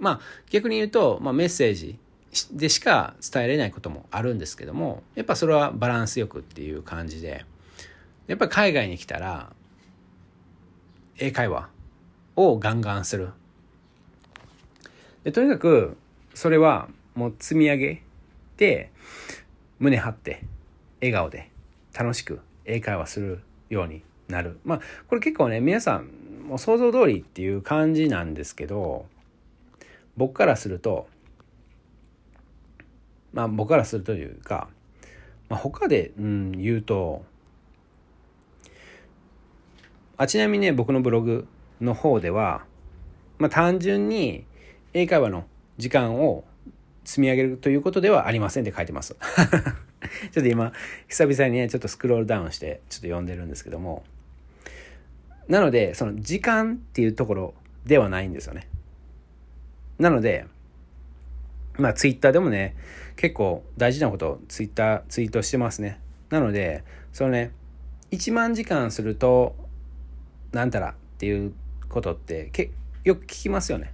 [0.00, 1.96] まあ逆に言うと、まあ、メッセージ
[2.52, 7.44] でしか伝えれないこともあるんですけども、やっぱそれはバランスよくっていう感じで、
[8.26, 9.52] やっぱり海外に来たら、
[11.18, 11.68] 英会話
[12.36, 13.30] をガンガンする。
[15.22, 15.96] でとにかく、
[16.34, 18.02] それはもう積み上げ
[18.56, 18.90] て
[19.78, 20.42] 胸張って
[21.00, 21.50] 笑顔で
[21.92, 26.08] 楽しく英会話するようになるまあこれ結構ね皆さん
[26.48, 29.06] もう想像通りっていう感じなんですけど
[30.16, 31.06] 僕からすると
[33.34, 34.68] まあ僕からするというか、
[35.50, 37.24] まあ、他で、うん、言うと
[40.16, 41.46] あちなみにね僕のブログ
[41.80, 42.64] の方では、
[43.38, 44.46] まあ、単純に
[44.94, 45.44] 英会話の
[45.76, 46.44] 時間を
[47.04, 49.16] 積み上げるということではありませんって書いてます。
[50.32, 50.72] ちょっと今、
[51.08, 54.04] 久々にね、ちょっとスクロールダウンして、ちょっと読んでるんですけども、
[55.48, 58.68] なので、その時間っていうところではないんですよね。
[59.98, 60.46] なので、
[61.76, 62.74] まあ、ツイッターでもね、
[63.16, 66.00] 結構大事なことをツイッター、ツイートしてますね。
[66.30, 67.52] なので、そのね、
[68.10, 69.56] 1万時間すると、
[70.52, 71.52] なんたらっていう
[71.88, 72.70] ことってけ
[73.02, 73.92] よく聞きますよね。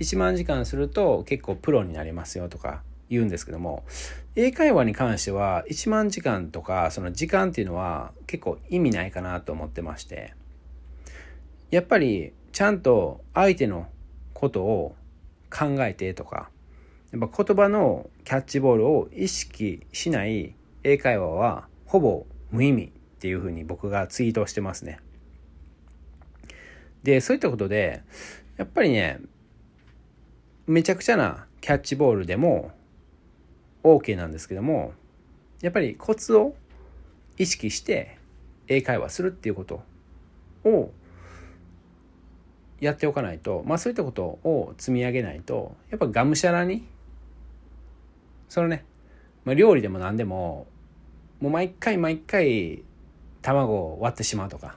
[0.00, 3.84] 1万時間すると結構プロになりますよとか言うんですけども
[4.34, 10.34] 英会話に関しては1万時間とかその時間っていうのは結構意味ないかなと思ってまして
[11.70, 13.86] やっぱりちゃんと相手の
[14.32, 14.96] ことを
[15.50, 16.50] 考えてとか
[17.14, 22.88] やっぱ言葉のキャッチボールを意識しない英会話はほぼ無意味っ
[23.20, 24.98] ていうふうに僕がツイートしてますね。
[27.04, 28.02] でそういったことで
[28.56, 29.20] やっぱりね
[30.66, 32.72] めちゃくちゃなキャッチボールでも
[33.84, 34.92] OK なんですけども
[35.62, 36.56] やっぱりコツを
[37.38, 38.18] 意識して
[38.66, 39.84] 英会話するっていうこと
[40.64, 40.90] を
[42.80, 46.92] やっておかないとまあそういったことを積み上げないとやっぱがむしゃらに
[48.48, 48.84] そのね、
[49.44, 50.66] まあ、料理でも何でも
[51.40, 52.82] もう毎回毎回
[53.42, 54.76] 卵を割ってしまうとか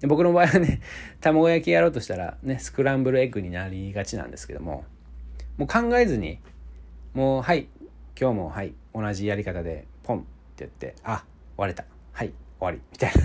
[0.00, 0.80] で僕の場合はね、
[1.20, 4.84] 卵焼きやろうとしたらね、スクランブルエッグになりがちなんですけども、
[5.56, 6.38] もう考えずに、
[7.14, 7.68] もう、はい、
[8.18, 10.26] 今日も、はい、同じやり方で、ポンって
[10.58, 11.24] 言って、あ、
[11.56, 11.84] 割れた。
[12.12, 12.80] はい、終わり。
[12.92, 13.22] みたいな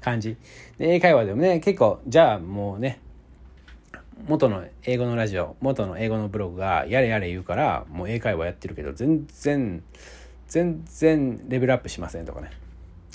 [0.00, 0.36] 感じ。
[0.76, 3.00] で、英会話でもね、結構、じゃあもうね、
[4.26, 9.82] 元の英語のラジオ、元の英語のブログが、やれやれ言うから、もう英会話やってるけど、全然、
[10.48, 12.50] 全然レベルアップしませんとかね。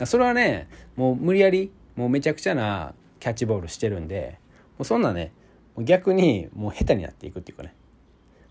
[0.06, 4.38] それはね、もう無理やりもうめちゃくちゃなキャッチボールしてるんで
[4.78, 5.32] もうそんなね
[5.80, 7.74] 逆にもう下手になっていくっていうかね。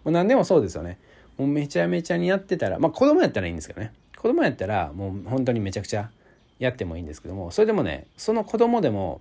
[0.04, 0.98] もう何でもそうですよね。
[1.38, 3.92] もうめちゃめちゃにやってたらまあ子供やったらいいんですけどね。
[4.18, 6.10] 子供やったらもう本当にめちゃくちゃ
[6.58, 9.20] やってもいいんですけどもそれでもねその子供でも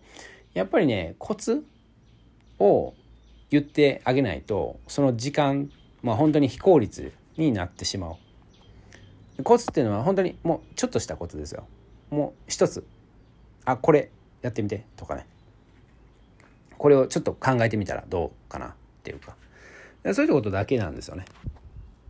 [0.54, 1.66] やっぱりねコツ
[2.60, 2.94] を
[3.54, 5.70] 言ってあげないとその時間
[6.02, 9.44] まあ本当に非効率になってしまう。
[9.44, 11.68] コツっていうのは本当にもうちょっとしたコツですよ。
[12.10, 12.84] もう一つ
[13.64, 14.10] あこれ
[14.42, 15.28] やってみてとかね。
[16.80, 18.72] これをちょっと考えてみたらどうかなっ
[19.04, 19.36] ていうか。
[20.14, 21.26] そういうことだけなんですよね。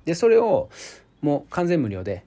[0.06, 0.70] でそれを
[1.22, 2.24] もう完全無料で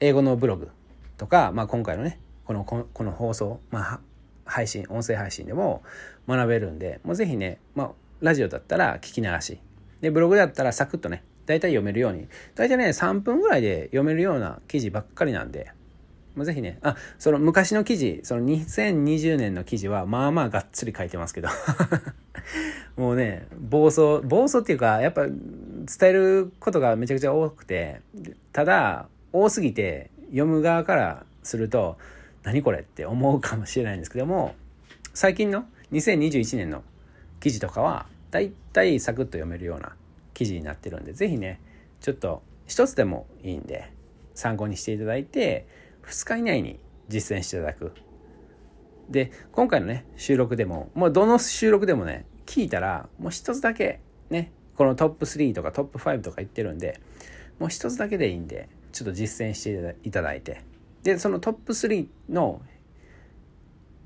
[0.00, 0.70] 英語のブログ
[1.18, 4.00] とか、まあ、今回のねこのこの放送、まあ、
[4.46, 5.82] 配信音声配信でも
[6.26, 7.90] 学べるんでもうぜひね、まあ、
[8.20, 9.58] ラジオだったら聞き流し。
[10.00, 12.28] でブログだったらサクッとね大体読めるように。
[12.54, 15.72] 大体ね3分ぐらいで読めるような記事ばっかりなんで。
[16.36, 21.48] まあ、ぜひね、あ、その昔の記事、その2020年の記事は、まあまあがっつり書いてますけど。
[22.96, 25.36] もうね、暴走、暴走っていうか、やっぱ伝
[26.02, 28.02] えることがめちゃくちゃ多くて、
[28.52, 31.96] ただ、多すぎて読む側からすると、
[32.42, 34.54] 何これって思うかもしれないんですけども、
[35.14, 36.84] 最近の2021年の
[37.46, 39.94] 記事とかは、だいたいサクッと読めるような
[40.34, 41.60] 記事になってるんで、ぜひね、
[42.00, 43.92] ちょっと一つでもいいんで、
[44.34, 45.68] 参考にしていただいて、
[46.06, 47.92] 2日以内に実践していただく。
[49.08, 57.00] で、今回のね、収録でも、もうどの収録でもね、聞いたら、もう一つだけ、ね、このトップ3とかトップ5とか言ってるんで、
[57.60, 60.62] もう一つだけでいいんで、ちょっと実践していただいて、
[61.04, 62.60] で、そのトップ3の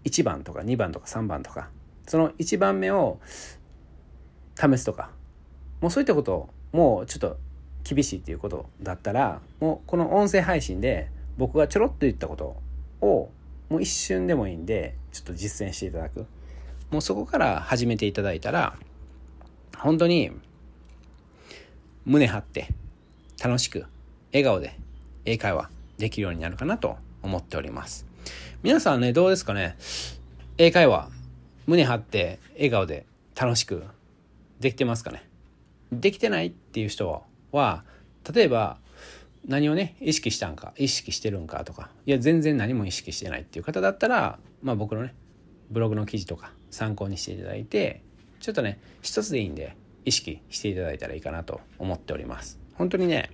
[0.04, 1.70] 1番とか2番とか3番とか、
[2.10, 3.20] その1番目を
[4.56, 5.10] 試すとか、
[5.80, 7.36] もうそういったことを、もうちょっと
[7.84, 11.08] 厳しいっていうことだったら、もうこの音声配信で
[11.38, 12.56] 僕がちょろっと言ったこと
[13.00, 13.30] を
[13.68, 16.26] もう一瞬でもいいんでちょっと実践していただく。
[16.90, 18.74] もうそこから始めていただいたら
[19.76, 20.32] 本当に
[22.04, 22.66] 胸張って
[23.40, 23.84] 楽しく
[24.32, 24.76] 笑顔で
[25.24, 28.04] 英会話できるようになるかなと思っております。
[28.64, 29.76] 皆さんねどうですかね？
[30.58, 31.08] 英会話
[31.66, 33.06] 胸張って笑顔で
[33.40, 33.84] 楽しく
[34.60, 35.26] できてますかね？
[35.92, 37.84] できてないっていう人は
[38.32, 38.78] 例えば
[39.46, 45.14] 何をね意識したんか意識してるんかとかいや全然何も意識してないっていう方だったらまあ僕のね
[45.70, 48.02] ブログの記事とか参考にしていただいて
[48.40, 52.58] ちょっとね一つでいいんで意識していただいたらいいかなと思っております。
[52.74, 53.30] 本当にね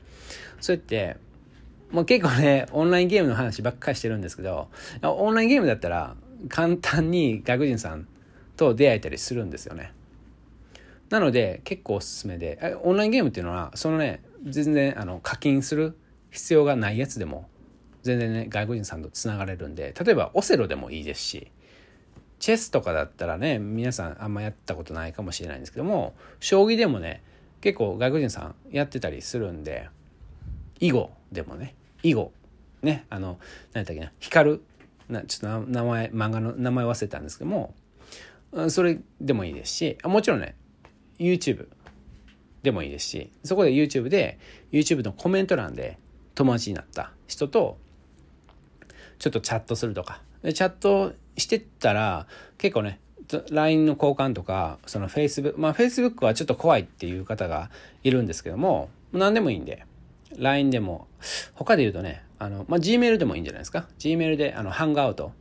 [0.60, 1.16] そうやって
[1.90, 4.68] もう結構ねオンラインゲームの話ばっかりしてるんですけど
[5.02, 6.16] オンラインゲームだったら
[6.48, 8.08] 簡単に外国人さん
[8.56, 9.92] と出会えたりするんですよね。
[11.10, 15.96] なので結構おすすめでオンラインゲームっていうのはそのね全然あの課金する
[16.30, 17.48] 必要がないやつでも
[18.02, 21.50] 全然ね外国人さんとつながれるんで例えばオセロでもいいですし
[22.38, 27.22] チェスとかだったらね皆さんあんまやったことないかもしれないんですけども将棋でもね
[27.60, 29.88] 結構外国人さんやってたりするんで
[30.80, 32.32] 囲碁でもね囲碁
[32.82, 33.38] ねあの
[33.72, 34.60] 何だったっけな光
[35.08, 37.74] なちょっと名前漫画の名前忘れたんですけども
[38.68, 40.56] それでもいいですしもちろんね
[41.18, 41.68] YouTube
[42.62, 44.38] でもいいですしそこで YouTube で
[44.72, 45.98] YouTube のコメント欄で
[46.34, 47.78] 友達になった人と
[49.18, 50.20] ちょっとチャットするとか。
[50.42, 52.26] でチャットしてったら
[52.58, 53.00] 結構ね
[53.50, 57.70] LINE の交換とかその Facebook まあ Facebook はちょっと怖いっていう方が
[58.04, 59.84] いるんですけども何でもいいんで
[60.38, 61.08] LINE でも
[61.54, 63.88] 他で言うとねあの、まあ、Gmail でもいいんじゃないですか。
[63.98, 65.32] Gmail であのハングアウト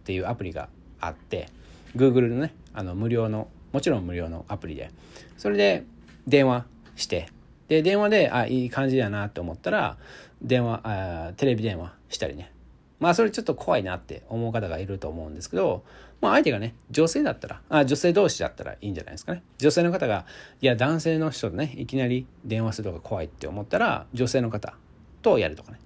[0.00, 0.68] っていうアプリが
[1.00, 1.48] あって
[1.96, 4.90] Google のねあの無料のもちろん無料のアプリで
[5.36, 5.84] それで
[6.26, 6.64] 電話
[6.96, 7.28] して
[7.68, 9.98] で電話であいい感じだなって思ったら
[10.42, 12.52] 電話あテレビ電話したりね
[13.00, 15.84] まあそれちょっと怖いなって思う方がいると思うんですけど、
[16.20, 19.42] まあ相手がね、女性だったら、あ女性同士だったらいいんじゃないですかね。
[19.58, 20.26] 女性の方が、
[20.60, 24.74] いや男性の人とね、いきなり電話するとか怖いって思ったら、女性の方
[25.22, 25.78] とやるとかね。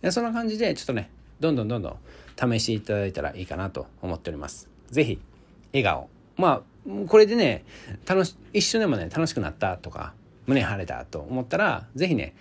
[0.00, 1.96] でそんな感じで、ちょっとね、どんどんどんどん
[2.54, 4.71] 試していただいたらいいかなと思っております。
[4.92, 5.18] 是非
[5.72, 6.08] 笑顔。
[6.36, 7.64] まあ、これでね、
[8.06, 10.14] 楽し、一瞬でもね、楽しくなったとか、
[10.46, 12.34] 胸張れたと思ったら、是非ね、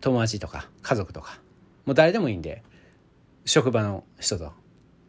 [0.00, 1.40] 友達とか家族とか、
[1.84, 2.62] もう誰でもいいんで、
[3.44, 4.52] 職場の人と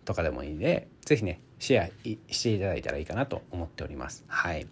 [0.06, 4.24] とかでもいいんで、ぜひね、シェアしていただいたらいいかなと思っております。
[4.28, 4.66] はい。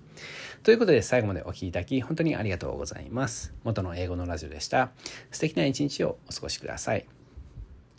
[0.63, 3.53] ということで最後までお聴きいただき本当にありがとうございます。
[3.63, 4.89] 元の英語のラジオでした。
[5.32, 7.05] 素敵な一日をお過ごしください。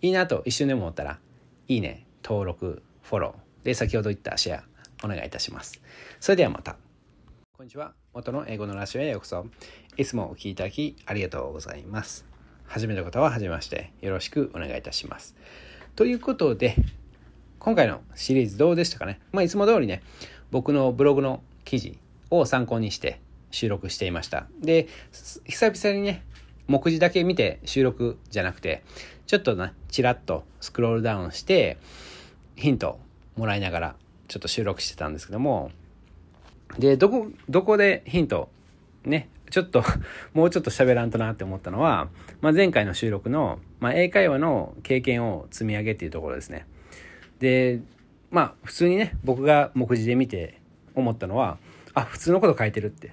[0.03, 1.21] いいなと一瞬でも思ったら、
[1.69, 4.65] いいね、登録、フォロー、で、先ほど言ったシェア、
[5.05, 5.83] お願いいたします。
[6.21, 6.77] それではまた。
[7.53, 7.93] こんにちは。
[8.15, 9.45] 元の英語のラジオへようこそ。
[9.99, 12.25] いつもお聴きいただきありがとうございます。
[12.65, 15.37] 初めての方は初めましてよろしくお願いいたします。
[15.97, 16.77] ということで、
[17.59, 19.21] 今回のシリーズどうでしたかね？
[19.33, 20.03] まあ、いつも通りね、
[20.51, 21.99] 僕のブログの記事
[22.31, 24.47] を参考にして収録していました。
[24.63, 24.89] で、
[25.45, 26.25] 久々にね、
[26.69, 28.83] 目次だけ見て収録じゃなくて、
[29.27, 31.77] ちょっとね、ちらっとスクロールダウンして、
[32.57, 32.99] ヒント
[33.39, 35.71] もらいながら、ちょっと収録してたんですけども、
[36.79, 38.51] で、どこ、どこでヒント
[39.05, 39.83] ね、ちょっと
[40.35, 42.09] もうちょっと喋らんとなって思ったのは、
[42.41, 46.67] まあ、前回の収録の、まあ、英会話の経験を積み上げっていうところですね。
[47.39, 47.81] で、
[48.31, 50.61] まあ普通にね、僕が目次で見て
[50.95, 51.59] 思ったのは、
[51.95, 53.11] あ、普通のこと書いてるって。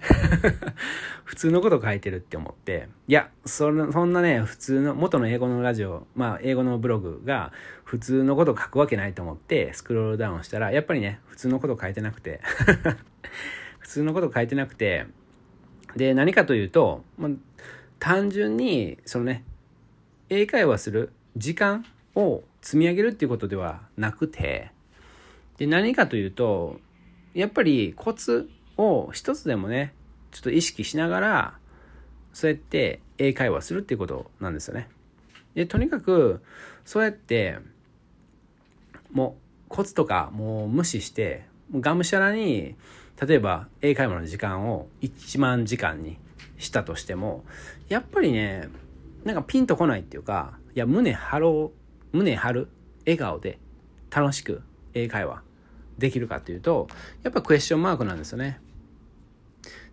[1.23, 7.51] 普通のこと書いてるって思って、いや、そそんなね、普通の、元の英語のラジオ、まあ英語のブログが
[7.83, 12.41] 普通のこと書くわけないと思ってスクロールダウンしたら、やっぱりね、普通のこと書いてなくて。
[13.79, 15.05] 普通のこと書いてなくて、
[15.95, 17.31] で、何かというと、まあ、
[17.99, 19.43] 単純に、そのね、
[20.29, 24.71] 英会話する時間を積み上げるっていうことではなくて、
[25.57, 26.79] で、何かというと、
[27.35, 29.93] やっぱりコツを一つでもね、
[30.31, 31.57] ちょっと意識しながら、
[32.33, 34.89] そうやって英会話するっていうことなんですよね。
[35.53, 36.43] で、とにかく、
[36.83, 37.57] そうやって、
[39.11, 42.75] もうコツとかもう無視して、がむしゃらに、
[43.25, 46.17] 例えば英会話の時間を1万時間に
[46.57, 47.45] したとしても、
[47.87, 48.67] やっぱりね、
[49.23, 51.71] なんかピンとこないっていうか、いや、胸張ろ
[52.13, 52.67] う、胸張る
[53.05, 53.59] 笑顔で
[54.11, 54.61] 楽しく
[54.93, 55.41] 英会話
[55.97, 56.87] できるかっていうと、
[57.23, 58.59] やっぱクエスチョンマークなんですよね。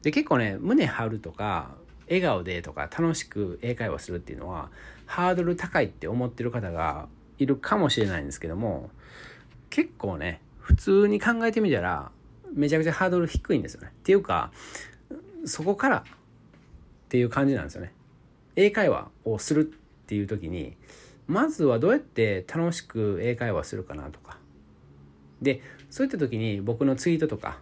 [0.03, 1.75] で、結構ね、胸張るとか、
[2.07, 4.71] 笑顔でとか楽しく英会話するっていうのは、
[5.07, 8.91] ハードル高いって思ってる方がいるかもしれないんですけども、
[9.71, 12.11] 結構ね、普通に考えてみたら、
[12.55, 13.89] めちゃくちゃハードル低いんですよね。
[13.91, 14.53] っていうか、
[15.45, 16.03] そこからっ
[17.09, 17.93] ていう感じなんですよね。
[18.57, 19.65] 英会話をするっ
[20.07, 20.77] ていう時に、
[21.27, 24.39] まずはどうやって楽しく英会話するかなとか。
[25.41, 27.59] で、そういった時に僕のツイートとか、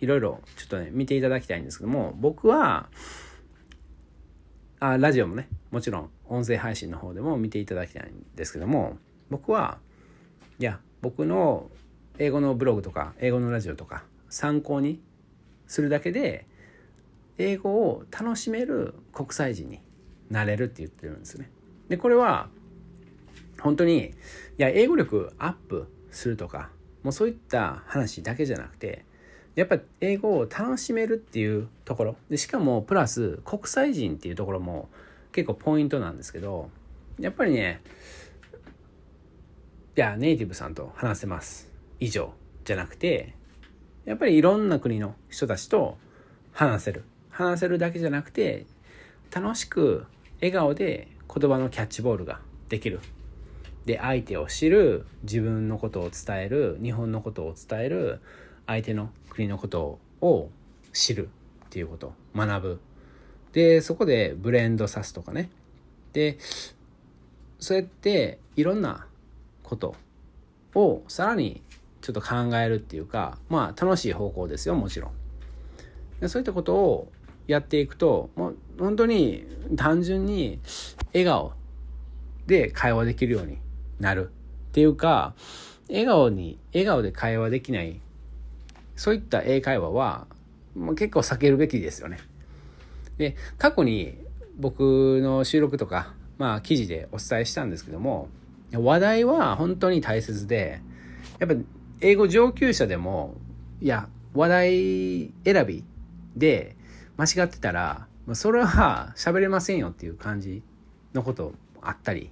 [0.00, 2.88] いろいろちょっとね、見ていただきたいんですけども、僕は、
[4.80, 8.96] あ、ラジオもね、もちろん音声配信の方でも見ていただきたいんですけども、
[9.28, 9.78] 僕は、
[10.58, 11.70] いや、僕の
[12.18, 15.02] 英語のブログとか、英語のラジオとか、参考に
[15.66, 16.46] するだけで、
[17.36, 19.80] 英語を楽しめる国際人に
[20.30, 21.50] なれるって言ってるんですね。
[21.88, 22.48] で、これは、
[23.60, 24.12] 本当に、い
[24.56, 26.70] や、英語力アップするとか、
[27.02, 29.04] もうそういった話だけじゃなくて、
[29.60, 32.16] やっぱ英語を楽しめるっていうところ。
[32.30, 34.88] でしかもプラス国際人っていうところも
[35.32, 36.70] 結構ポイントなんですけど
[37.18, 37.82] やっぱりね
[39.98, 41.70] いやネイティブさんと話せます。
[41.98, 42.32] 以上。
[42.64, 43.34] じゃなくて
[44.06, 45.98] やっぱりいろんな国の人たちと
[46.52, 47.04] 話せる。
[47.28, 48.64] 話せるだけじゃなくて
[49.30, 50.06] 楽しく
[50.36, 52.40] 笑顔で言葉のキャッチボールが
[52.70, 53.00] できる。
[53.84, 58.20] で相手を知る自分のことを伝える日本のことを伝える
[58.66, 60.50] 相手の国のことを
[60.92, 61.28] 知る
[61.66, 62.80] っていうこと学ぶ。
[63.52, 65.50] でそこでブレンドさすとかね。
[66.12, 66.38] で
[67.58, 69.06] そうやっていろんな
[69.62, 69.94] こと
[70.74, 71.62] をさらに
[72.00, 75.10] ちょっと考えるっていうかまあ楽しい方向ですよもちろん。
[76.20, 77.12] でそういったことを
[77.46, 79.44] やっていくともう本当に
[79.76, 80.60] 単純に
[81.12, 81.52] 笑顔
[82.46, 83.58] で会話できるように
[83.98, 84.30] なる
[84.70, 85.34] っていうか
[85.88, 88.00] 笑顔に笑顔で会話できない
[88.96, 90.26] そういった英会話は、
[90.74, 92.18] まあ、結構避けるべきですよね。
[93.18, 94.18] で、過去に
[94.58, 98.28] 僕の収録とか、まあ記事でお伝えしたんですけども、
[98.72, 100.80] 話題は本当に大切で、
[101.38, 101.56] やっぱ
[102.00, 103.34] 英語上級者でも、
[103.80, 105.84] いや、話題選び
[106.36, 106.76] で
[107.16, 110.62] 間違ってたら、それは喋れませんよっていう感じ
[111.14, 112.30] のことあったり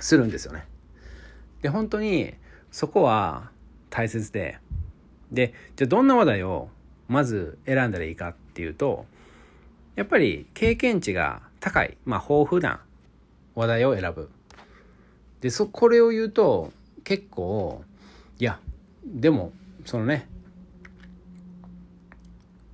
[0.00, 0.66] するんですよね。
[1.62, 2.34] で、本当に
[2.70, 3.50] そこは
[3.90, 4.58] 大切で、
[5.32, 6.68] で、じゃあどんな話題を
[7.08, 9.06] まず選んだらいいかっていうと、
[9.96, 12.80] やっぱり経験値が高い、まあ豊富な
[13.54, 14.30] 話題を選ぶ。
[15.40, 16.72] で、そ、これを言うと
[17.04, 17.82] 結構、
[18.38, 18.60] いや、
[19.04, 19.52] でも、
[19.84, 20.28] そのね、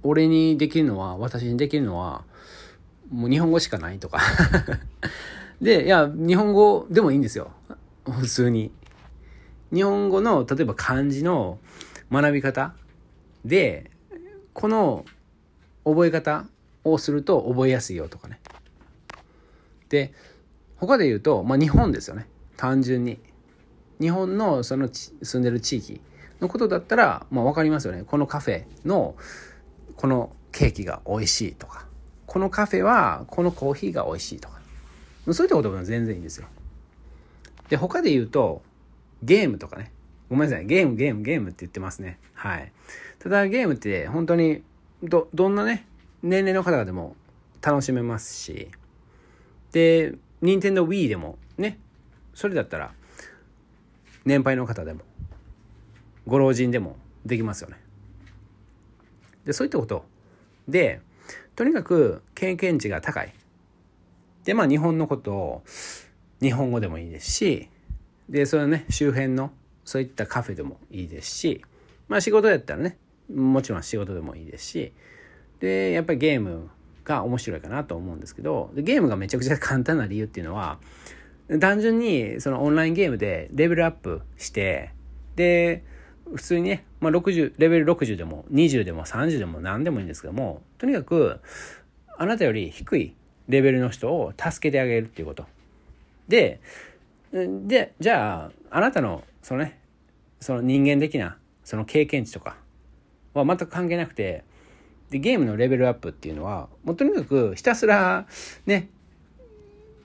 [0.02, 2.24] 俺にできるのは、私にできるのは、
[3.10, 4.20] もう日本語しかないとか
[5.60, 7.50] で、いや、日本語でもいいんですよ。
[8.04, 8.70] 普通に。
[9.72, 11.58] 日本語の、例えば漢字の
[12.14, 12.74] 学び方
[13.44, 13.90] で、
[14.52, 15.04] この
[15.84, 16.46] 覚え方
[16.84, 18.38] をすると覚えやすいよとかね。
[19.88, 20.12] で、
[20.76, 22.28] 他で言うと、まあ日本ですよね。
[22.56, 23.18] 単純に。
[24.00, 26.00] 日本のその住んでる地域
[26.40, 28.04] のことだったら、まあ分かりますよね。
[28.04, 29.16] このカフェの
[29.96, 31.86] このケーキが美味しいとか、
[32.26, 34.60] このカフェはこのコーヒーが美味しいとか。
[35.32, 36.46] そういったことも全然いいんですよ。
[37.68, 38.62] で、他で言うと、
[39.22, 39.90] ゲームとかね。
[40.28, 40.66] ごめんなさい。
[40.66, 42.18] ゲーム、ゲーム、ゲームって言ってますね。
[42.32, 42.72] はい。
[43.18, 44.62] ただゲームって本当に
[45.02, 45.86] ど、どんなね、
[46.22, 47.16] 年齢の方でも
[47.62, 48.68] 楽しめますし、
[49.72, 51.78] で、任天堂 Wii でもね、
[52.34, 52.92] それだったら、
[54.24, 55.00] 年配の方でも、
[56.26, 56.96] ご老人でも
[57.26, 57.76] できますよね。
[59.44, 60.04] で、そういったこと
[60.68, 61.00] で、
[61.54, 63.32] とにかく経験値が高い。
[64.44, 65.62] で、まあ日本のことを
[66.40, 67.68] 日本語でもいいですし、
[68.28, 69.52] で、それね、周辺の
[69.84, 71.64] そういったカフェでもいいですし、
[72.08, 72.96] まあ仕事やったらね、
[73.32, 74.92] もちろん仕事でもいいですし、
[75.60, 76.70] で、やっぱりゲーム
[77.04, 80.78] が面白いかなと思うんですけど、ゲームがめちゃくちゃ簡単な理由っていうのは、
[81.60, 84.90] 単純にそのオンラインゲームでレベルアップして、
[85.36, 85.84] で、
[86.34, 91.40] 普通にね、まあ、60、レベル60でも20でも30でも何でもいいんですけども、とにかく、
[92.16, 93.14] あなたより低い
[93.48, 95.46] レベルの人を助けてあげるっていうこと。
[96.28, 96.60] で、
[97.32, 99.78] で、じゃあ、あなたの、そのね、
[100.40, 102.56] その人間的な、その経験値とか
[103.34, 104.42] は全く関係なくて、
[105.10, 108.26] で、ゲームのレベルアップっていうのは、もうとにかくひたすら、
[108.66, 108.88] ね、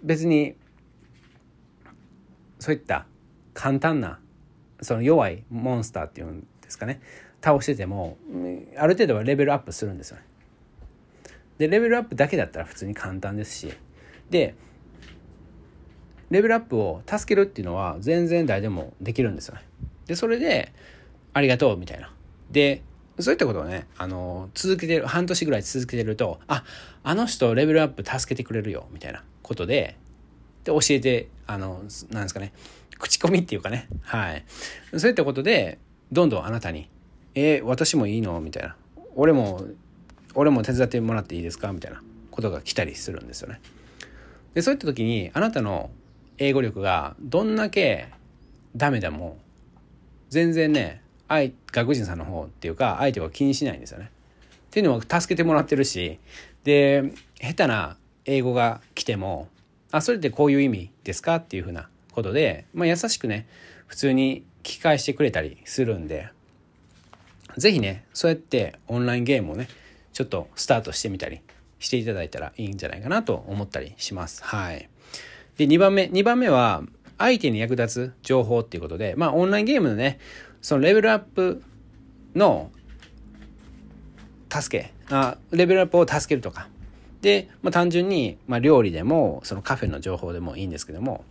[0.04, 0.56] 別に、
[2.60, 3.08] そういった
[3.54, 4.20] 簡単な
[4.82, 7.02] その弱いモンスターっていうんですかね
[7.42, 8.18] 倒してても
[8.78, 10.24] ある程度はレベルアップするんですよね。
[11.58, 13.74] でレベルアップだけだったら普通に簡単ですし
[14.30, 14.56] で
[16.30, 19.62] レベルアップを助けるっていうのは全然誰でもできるんですよね。
[20.06, 20.72] でそれで
[21.34, 22.12] ありがとうみたいな。
[22.52, 22.84] で
[23.20, 26.64] そういったことをね、あの、続けてる、半年ぐらい続けてると、あ、
[27.04, 29.98] あの人レベルアップ助けてくれるよ、みたいなことで、
[30.64, 32.54] で、教えて、あの、なんですかね、
[32.98, 34.46] 口コミっていうかね、はい。
[34.98, 35.80] そういったことで、
[36.14, 36.90] どんどんあなたに、
[37.36, 38.78] えー、私もいいのみたいな。
[39.16, 39.66] 俺も、
[40.34, 42.02] 俺も手伝ってもらっていいですかみたいな
[42.32, 43.60] ことが来たりするんですよね。
[44.54, 45.90] で、そういった時に、あなたの
[46.40, 48.08] 英語力がどんだけ
[48.76, 49.38] ダメでも、
[50.30, 54.10] 全然ね、外国人さんの方っていうか、相手は気にしないんですよね。
[54.68, 56.20] っていうのは助けてもらってるし、
[56.64, 59.48] で、下手な英語が来ても、
[59.92, 63.48] あ、それってこういう意味ですかっていうふうなことで、まあ、優しくね
[63.88, 66.30] 普通に聞き返してくれたりするんで
[67.58, 69.68] 是非ねそうやってオンラインゲームをね
[70.14, 71.42] ちょっとスタートしてみたり
[71.80, 74.44] していただいたらいいんじゃないかなと思ったりします。
[74.44, 74.90] はい。
[75.60, 76.04] で、2番目。
[76.04, 76.84] 2番目は、
[77.18, 80.18] 相手に役立つ情報っていうことで、まあ、オンラインゲームのね、
[80.62, 81.62] そのレベルアップ
[82.34, 82.72] の
[84.50, 86.70] 助け、あレベルアップを助けるとか。
[87.20, 91.26] で、まあ、単純に、まあ、料理でも、そのカフェの情報でもいいんですけども、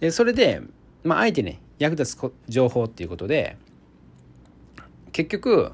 [0.00, 0.60] で、それで、
[1.02, 3.56] まあ、あえてね、役立つ情報っていうことで、
[5.12, 5.72] 結局、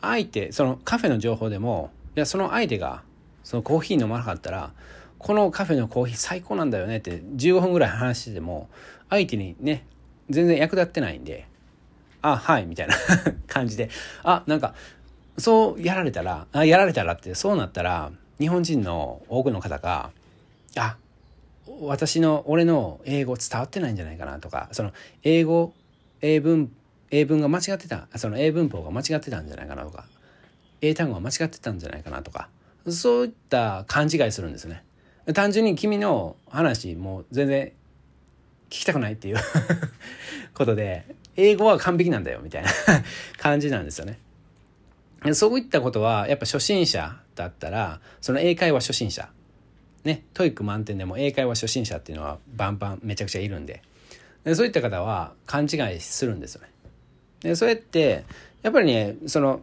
[0.00, 3.04] 相手、そのカフェの情報でも、いや、その相手が、
[3.44, 4.72] そのコーヒー飲まなかったら、
[5.22, 8.68] このカフェのコーヒー最高なんだよねって15分ぐらい話してても、
[9.08, 9.86] 相手にね、
[10.28, 11.46] 全然役立ってないんで、
[12.20, 12.94] あ、はい、みたいな
[13.48, 13.88] 感じで、
[14.22, 14.74] あ、なんか、
[15.38, 20.10] そうやられたら、あ、やられたらって、そうなったら、日本人の多くの方が、
[20.76, 20.96] あ、
[21.80, 24.92] 私の俺の英語伝わってないんじゃないかなとかその
[25.22, 25.72] 英語
[26.20, 26.72] 英文
[27.10, 30.04] 英文が間違ってたその英文法が間違ってたんじゃないかなとか
[30.80, 32.48] 英単語が間違ってたんじゃないかなとか
[32.88, 34.82] そういった勘違いするんですね。
[35.34, 37.68] 単純に君の話もう全然
[38.68, 39.36] 聞きたくないっていう
[40.54, 41.04] ことで
[41.36, 42.70] 英語は完璧なんだよみたいな
[43.38, 44.18] 感じなんですよね。
[45.34, 49.28] そういったことはやっぱ初心者だったらその英会話初心者。
[50.04, 53.82] ね、 TOEIC 満点でも英会話初心者っていうのはバンバンめちゃくちゃいるんで。
[54.42, 56.68] でそういった方は勘違いするんですよね。
[57.40, 58.24] でそうやって
[58.62, 59.60] やっぱりねその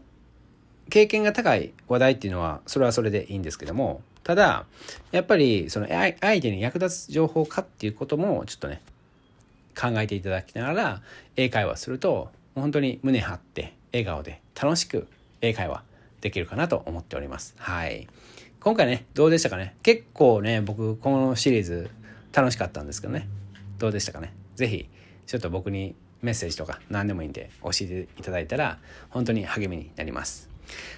[0.89, 4.67] 経験が高い話題っていうのはそれはそれでいいんですけどもただ
[5.11, 8.80] やっぱりその相手に役立つ情報かっていうこともちょっとね
[9.75, 11.01] 考えていただきながら
[11.36, 15.07] 英会話すると本当に胸張って笑顔で楽しく
[15.41, 15.82] 英会話
[16.21, 17.55] できるかなと思っております。
[17.57, 18.07] はい。
[18.59, 19.75] 今回ね、どうでしたかね？
[19.82, 21.89] 結構ね、僕、このシリーズ
[22.32, 23.27] 楽しかったんですけどね。
[23.80, 24.32] どうでしたかね？
[24.55, 24.88] 是非
[25.25, 28.77] ちょっと僕にメッセージとか何でもいいんで教えていただいたら
[29.09, 30.49] 本当に励みになります。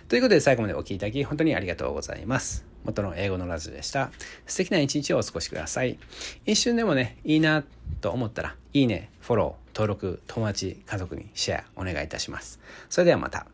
[0.09, 2.69] ということで最後までお聴きいただき本当にありがとうございます。
[2.83, 4.11] 元の英語のラジオでした。
[4.45, 5.97] 素敵な一日をお過ごしください。
[6.45, 7.63] 一瞬でもね、いいな
[8.01, 12.59] と思ったら、いいね、フォロー、登録、友達、家族にシェアお願いいたします。
[12.89, 13.45] それではまた。